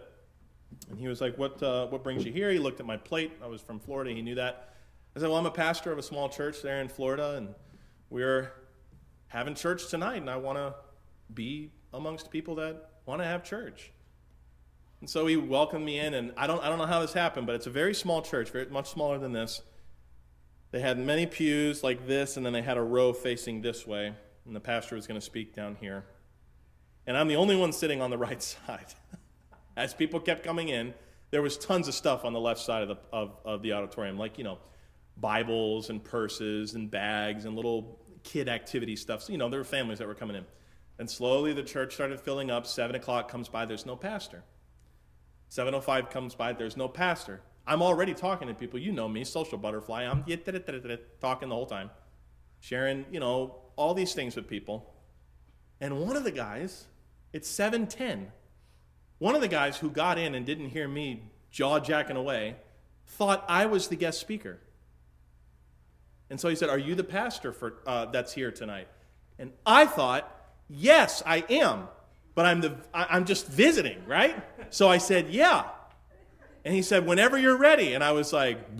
[0.89, 2.51] and he was like, what, uh, what brings you here?
[2.51, 3.31] He looked at my plate.
[3.43, 4.11] I was from Florida.
[4.11, 4.75] He knew that.
[5.15, 7.53] I said, well, I'm a pastor of a small church there in Florida, and
[8.09, 8.51] we're
[9.27, 10.73] having church tonight, and I want to
[11.33, 13.91] be amongst people that want to have church.
[15.01, 17.47] And so he welcomed me in, and I don't, I don't know how this happened,
[17.47, 19.61] but it's a very small church, very much smaller than this.
[20.71, 24.13] They had many pews like this, and then they had a row facing this way,
[24.45, 26.05] and the pastor was going to speak down here.
[27.07, 28.93] And I'm the only one sitting on the right side.
[29.81, 30.93] As people kept coming in,
[31.31, 34.15] there was tons of stuff on the left side of the, of, of the auditorium,
[34.15, 34.59] like, you know,
[35.17, 39.23] Bibles and purses and bags and little kid activity stuff.
[39.23, 40.45] So, you know, there were families that were coming in.
[40.99, 42.67] And slowly the church started filling up.
[42.67, 44.43] Seven o'clock comes by, there's no pastor.
[45.49, 47.41] 705 comes by, there's no pastor.
[47.65, 48.79] I'm already talking to people.
[48.79, 50.03] You know me, social butterfly.
[50.03, 50.23] I'm
[51.19, 51.89] talking the whole time,
[52.59, 54.93] sharing, you know, all these things with people.
[55.79, 56.85] And one of the guys,
[57.33, 58.31] it's 710.
[59.21, 62.55] One of the guys who got in and didn't hear me jaw jacking away
[63.05, 64.57] thought I was the guest speaker.
[66.31, 68.87] And so he said, Are you the pastor for, uh, that's here tonight?
[69.37, 70.27] And I thought,
[70.67, 71.87] Yes, I am.
[72.33, 74.43] But I'm, the, I, I'm just visiting, right?
[74.73, 75.65] So I said, Yeah.
[76.65, 77.93] And he said, Whenever you're ready.
[77.93, 78.57] And I was like,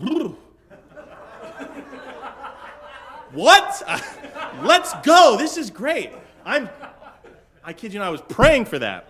[3.30, 3.82] What?
[4.60, 5.36] Let's go.
[5.38, 6.10] This is great.
[6.44, 6.68] I'm,
[7.62, 9.08] I kid you not, I was praying for that.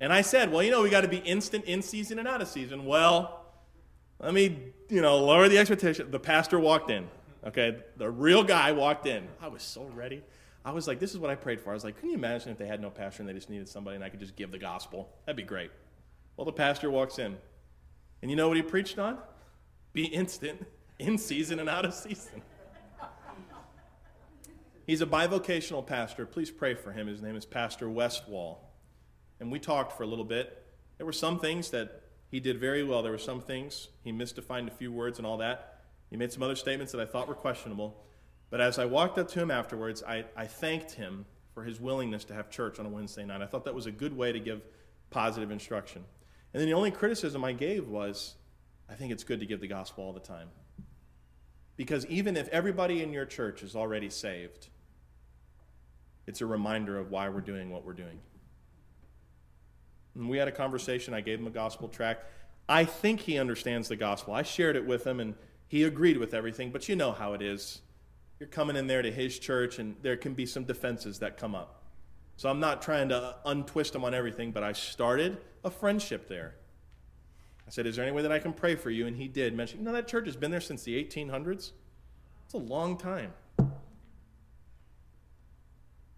[0.00, 2.40] And I said, Well, you know, we got to be instant in season and out
[2.40, 2.86] of season.
[2.86, 3.44] Well,
[4.18, 6.10] let me, you know, lower the expectation.
[6.10, 7.08] The pastor walked in.
[7.46, 9.26] Okay, the real guy walked in.
[9.40, 10.22] I was so ready.
[10.62, 11.70] I was like, this is what I prayed for.
[11.70, 13.66] I was like, can you imagine if they had no pastor and they just needed
[13.66, 15.08] somebody and I could just give the gospel?
[15.24, 15.70] That'd be great.
[16.36, 17.38] Well, the pastor walks in.
[18.20, 19.16] And you know what he preached on?
[19.94, 20.66] Be instant,
[20.98, 22.42] in season and out of season.
[24.86, 26.26] He's a bivocational pastor.
[26.26, 27.06] Please pray for him.
[27.06, 28.58] His name is Pastor Westwall.
[29.40, 30.64] And we talked for a little bit.
[30.98, 33.02] There were some things that he did very well.
[33.02, 35.80] There were some things he misdefined a few words and all that.
[36.10, 38.04] He made some other statements that I thought were questionable.
[38.50, 41.24] But as I walked up to him afterwards, I, I thanked him
[41.54, 43.42] for his willingness to have church on a Wednesday night.
[43.42, 44.62] I thought that was a good way to give
[45.10, 46.04] positive instruction.
[46.52, 48.34] And then the only criticism I gave was
[48.88, 50.48] I think it's good to give the gospel all the time.
[51.76, 54.68] Because even if everybody in your church is already saved,
[56.26, 58.18] it's a reminder of why we're doing what we're doing.
[60.20, 61.14] And we had a conversation.
[61.14, 62.26] I gave him a gospel tract.
[62.68, 64.34] I think he understands the gospel.
[64.34, 65.34] I shared it with him, and
[65.66, 66.70] he agreed with everything.
[66.70, 67.80] But you know how it is.
[68.38, 71.54] You're coming in there to his church, and there can be some defenses that come
[71.54, 71.82] up.
[72.36, 76.54] So I'm not trying to untwist him on everything, but I started a friendship there.
[77.66, 79.06] I said, Is there any way that I can pray for you?
[79.06, 81.72] And he did mention, You know, that church has been there since the 1800s.
[82.44, 83.32] It's a long time.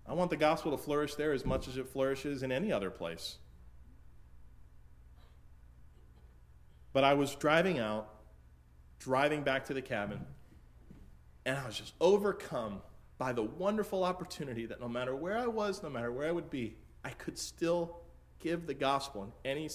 [0.06, 2.90] I want the gospel to flourish there as much as it flourishes in any other
[2.90, 3.38] place.
[6.92, 8.08] But I was driving out,
[8.98, 10.24] driving back to the cabin,
[11.44, 12.82] and I was just overcome
[13.18, 16.50] by the wonderful opportunity that no matter where I was, no matter where I would
[16.50, 17.98] be, I could still
[18.40, 19.68] give the gospel in any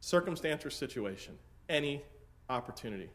[0.00, 1.36] circumstance or situation,
[1.68, 2.02] any
[2.48, 3.10] opportunity.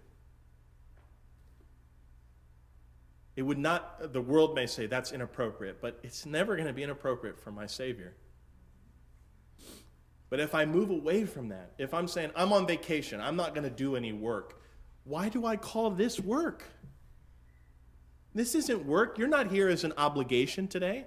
[3.36, 6.84] It would not, the world may say that's inappropriate, but it's never going to be
[6.84, 8.14] inappropriate for my Savior.
[10.30, 13.56] But if I move away from that, if I'm saying I'm on vacation, I'm not
[13.56, 14.62] going to do any work,
[15.04, 16.64] why do I call this work?
[18.36, 19.18] This isn't work.
[19.18, 21.06] You're not here as an obligation today.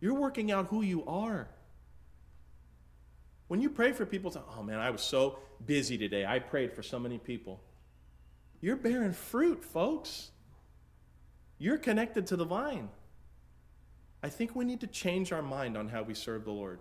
[0.00, 1.48] You're working out who you are.
[3.48, 6.26] When you pray for people, say, oh man, I was so busy today.
[6.26, 7.60] I prayed for so many people.
[8.60, 10.30] You're bearing fruit, folks.
[11.58, 12.90] You're connected to the vine.
[14.22, 16.80] I think we need to change our mind on how we serve the Lord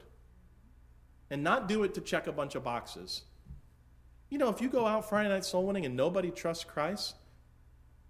[1.29, 3.23] and not do it to check a bunch of boxes.
[4.29, 7.15] You know, if you go out Friday night soul winning and nobody trusts Christ,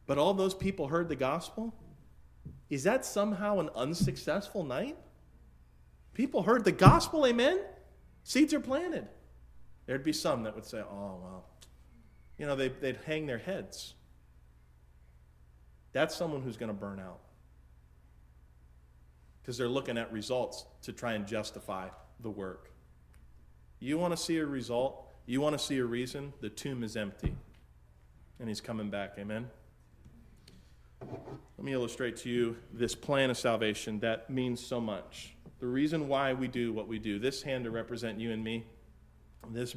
[0.05, 1.73] but all those people heard the gospel?
[2.69, 4.97] Is that somehow an unsuccessful night?
[6.13, 7.61] People heard the gospel, amen?
[8.23, 9.07] Seeds are planted.
[9.85, 11.45] There'd be some that would say, oh, well,
[12.37, 13.93] you know, they, they'd hang their heads.
[15.93, 17.19] That's someone who's going to burn out
[19.41, 21.87] because they're looking at results to try and justify
[22.19, 22.71] the work.
[23.79, 25.07] You want to see a result?
[25.25, 26.33] You want to see a reason?
[26.41, 27.35] The tomb is empty
[28.39, 29.13] and he's coming back.
[29.17, 29.49] Amen?
[31.01, 35.35] Let me illustrate to you this plan of salvation that means so much.
[35.59, 37.19] The reason why we do what we do.
[37.19, 38.65] This hand to represent you and me.
[39.51, 39.75] This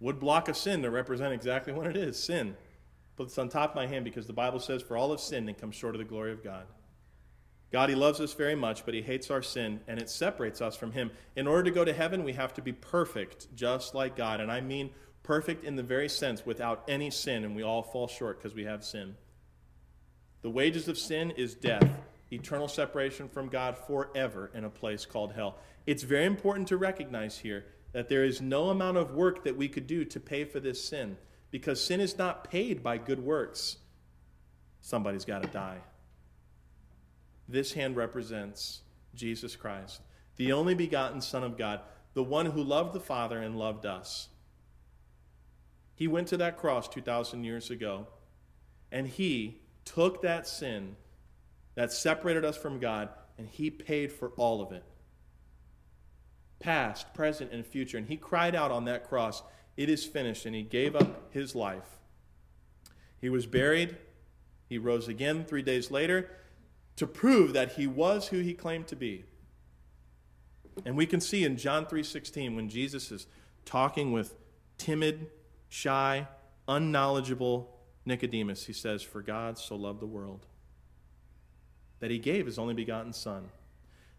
[0.00, 2.56] wood block of sin to represent exactly what it is sin.
[3.16, 5.48] But it's on top of my hand because the Bible says, For all have sinned
[5.48, 6.66] and come short of the glory of God.
[7.70, 10.76] God, He loves us very much, but He hates our sin, and it separates us
[10.76, 11.10] from Him.
[11.36, 14.40] In order to go to heaven, we have to be perfect, just like God.
[14.40, 14.90] And I mean
[15.22, 18.64] perfect in the very sense, without any sin, and we all fall short because we
[18.64, 19.14] have sin.
[20.40, 21.88] The wages of sin is death,
[22.32, 25.58] eternal separation from God forever in a place called hell.
[25.86, 29.68] It's very important to recognize here that there is no amount of work that we
[29.68, 31.16] could do to pay for this sin
[31.50, 33.78] because sin is not paid by good works.
[34.80, 35.78] Somebody's got to die.
[37.48, 38.82] This hand represents
[39.14, 40.02] Jesus Christ,
[40.36, 41.80] the only begotten Son of God,
[42.14, 44.28] the one who loved the Father and loved us.
[45.94, 48.06] He went to that cross 2,000 years ago,
[48.92, 50.96] and he took that sin
[51.74, 53.08] that separated us from God,
[53.38, 54.84] and he paid for all of it
[56.58, 57.98] past, present, and future.
[57.98, 59.42] And he cried out on that cross,
[59.76, 60.46] It is finished.
[60.46, 61.98] And he gave up his life.
[63.20, 63.96] He was buried.
[64.68, 66.30] He rose again three days later
[66.98, 69.24] to prove that he was who he claimed to be.
[70.84, 73.28] And we can see in John 3:16 when Jesus is
[73.64, 74.34] talking with
[74.78, 75.30] timid,
[75.68, 76.26] shy,
[76.66, 77.72] unknowledgeable
[78.04, 80.46] Nicodemus, he says, "For God so loved the world
[82.00, 83.50] that he gave his only begotten son,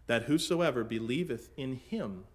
[0.08, 2.26] that whosoever believeth in him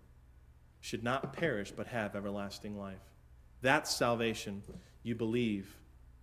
[0.81, 3.15] should not perish but have everlasting life."
[3.63, 4.63] That's salvation.
[5.03, 5.79] You believe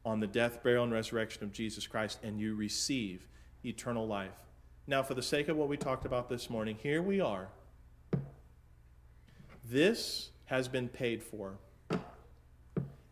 [0.05, 3.27] on the death, burial, and resurrection of Jesus Christ, and you receive
[3.65, 4.31] eternal life.
[4.87, 7.49] Now, for the sake of what we talked about this morning, here we are.
[9.63, 11.57] This has been paid for.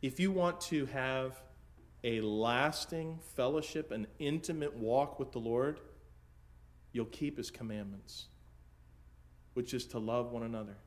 [0.02, 1.42] If you want to have
[2.04, 5.80] a lasting fellowship, an intimate walk with the Lord,
[6.92, 8.28] you'll keep His commandments,
[9.54, 10.78] which is to love one another.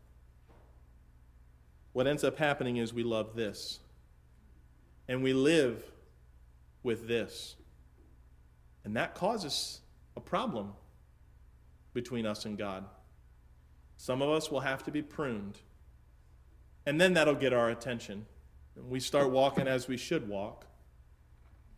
[1.93, 3.81] What ends up happening is we love this,
[5.09, 5.85] and we live
[6.83, 7.57] with this.
[8.85, 9.81] And that causes
[10.17, 10.73] a problem
[11.95, 12.85] between us and God.
[13.97, 15.59] Some of us will have to be pruned.
[16.87, 18.27] And then that'll get our attention.
[18.77, 20.67] And we start walking as we should walk.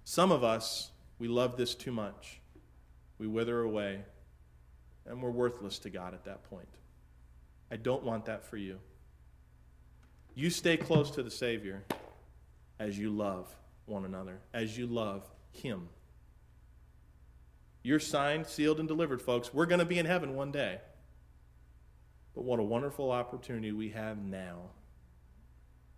[0.04, 2.40] Some of us, we love this too much.
[3.18, 4.00] We wither away.
[5.06, 6.68] And we're worthless to God at that point.
[7.70, 8.78] I don't want that for you.
[10.34, 11.84] You stay close to the Savior
[12.78, 13.54] as you love
[13.86, 15.88] one another, as you love Him.
[17.84, 19.52] You're signed, sealed, and delivered, folks.
[19.52, 20.78] We're going to be in heaven one day.
[22.34, 24.70] But what a wonderful opportunity we have now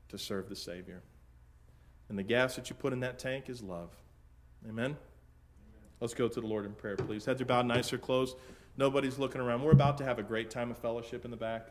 [0.08, 1.00] to serve the Savior.
[2.08, 3.90] And the gas that you put in that tank is love.
[4.64, 4.84] Amen?
[4.84, 4.96] Amen.
[6.00, 7.24] Let's go to the Lord in prayer, please.
[7.24, 8.36] Heads are bowed, eyes are closed.
[8.76, 9.62] Nobody's looking around.
[9.62, 11.68] We're about to have a great time of fellowship in the back.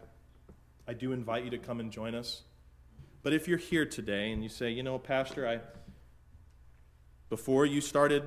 [0.88, 2.44] I do invite you to come and join us.
[3.22, 5.60] But if you're here today and you say, you know, Pastor, I
[7.28, 8.24] before you started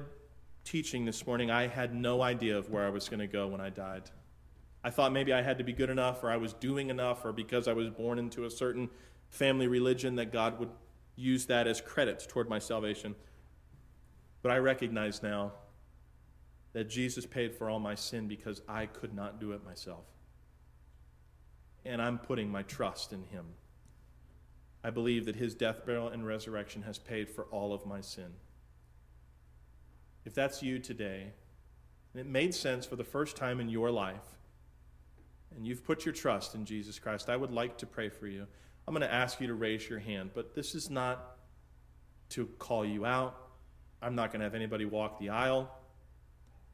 [0.68, 3.60] teaching this morning, I had no idea of where I was going to go when
[3.60, 4.02] I died.
[4.84, 7.32] I thought maybe I had to be good enough, or I was doing enough, or
[7.32, 8.90] because I was born into a certain
[9.30, 10.68] family religion, that God would
[11.16, 13.14] use that as credit toward my salvation.
[14.42, 15.52] But I recognize now
[16.74, 20.04] that Jesus paid for all my sin because I could not do it myself.
[21.86, 23.46] And I'm putting my trust in Him.
[24.84, 28.34] I believe that His death, burial, and resurrection has paid for all of my sin
[30.28, 31.32] if that's you today,
[32.12, 34.36] and it made sense for the first time in your life,
[35.56, 38.46] and you've put your trust in Jesus Christ, I would like to pray for you.
[38.86, 41.38] I'm going to ask you to raise your hand, but this is not
[42.28, 43.38] to call you out.
[44.02, 45.74] I'm not going to have anybody walk the aisle.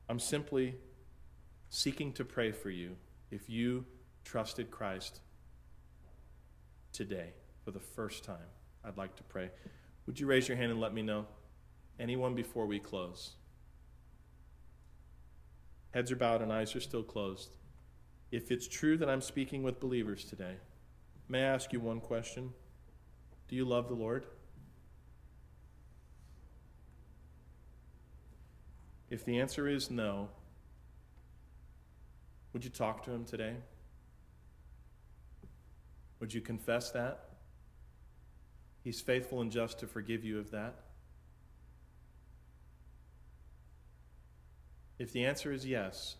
[0.09, 0.75] I'm simply
[1.69, 2.97] seeking to pray for you
[3.31, 3.85] if you
[4.25, 5.21] trusted Christ
[6.93, 8.51] today for the first time.
[8.85, 9.51] I'd like to pray.
[10.07, 11.27] Would you raise your hand and let me know?
[12.01, 13.37] Anyone before we close?
[15.95, 17.55] Heads are bowed and eyes are still closed.
[18.33, 20.57] If it's true that I'm speaking with believers today,
[21.29, 22.53] may I ask you one question?
[23.47, 24.27] Do you love the Lord?
[29.09, 30.31] If the answer is no,
[32.53, 33.55] would you talk to him today?
[36.19, 37.29] Would you confess that?
[38.83, 40.75] He's faithful and just to forgive you of that.
[44.99, 46.17] If the answer is yes,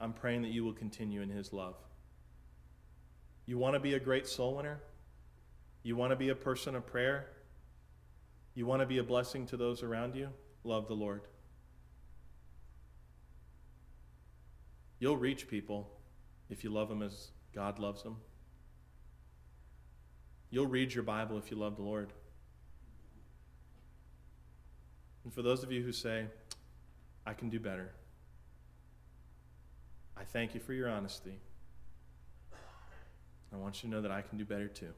[0.00, 1.76] I'm praying that you will continue in His love.
[3.46, 4.80] You want to be a great soul winner?
[5.82, 7.26] You want to be a person of prayer?
[8.54, 10.28] You want to be a blessing to those around you?
[10.64, 11.22] Love the Lord.
[14.98, 15.90] You'll reach people
[16.50, 18.16] if you love them as God loves them.
[20.50, 22.12] You'll read your Bible if you love the Lord.
[25.24, 26.26] And for those of you who say,
[27.26, 27.92] I can do better,
[30.16, 31.38] I thank you for your honesty.
[33.52, 34.92] I want you to know that I can do better too.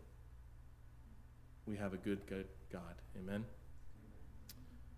[1.67, 2.95] We have a good, good God.
[3.17, 3.45] Amen.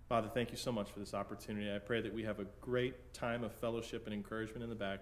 [0.09, 1.75] Father, thank you so much for this opportunity.
[1.75, 5.01] I pray that we have a great time of fellowship and encouragement in the back.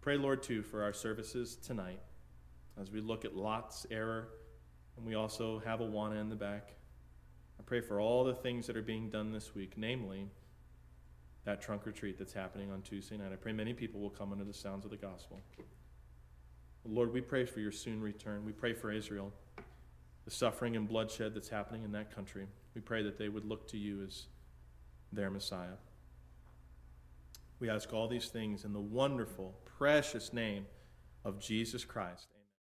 [0.00, 2.00] Pray, Lord, too, for our services tonight
[2.80, 4.28] as we look at Lot's error,
[4.96, 6.74] and we also have Awana in the back.
[7.62, 10.26] I pray for all the things that are being done this week, namely
[11.44, 13.30] that trunk or treat that's happening on Tuesday night.
[13.32, 15.40] I pray many people will come under the sounds of the gospel.
[16.84, 18.44] Lord, we pray for your soon return.
[18.44, 19.32] We pray for Israel,
[20.24, 22.48] the suffering and bloodshed that's happening in that country.
[22.74, 24.26] We pray that they would look to you as
[25.12, 25.76] their Messiah.
[27.60, 30.66] We ask all these things in the wonderful, precious name
[31.24, 32.26] of Jesus Christ.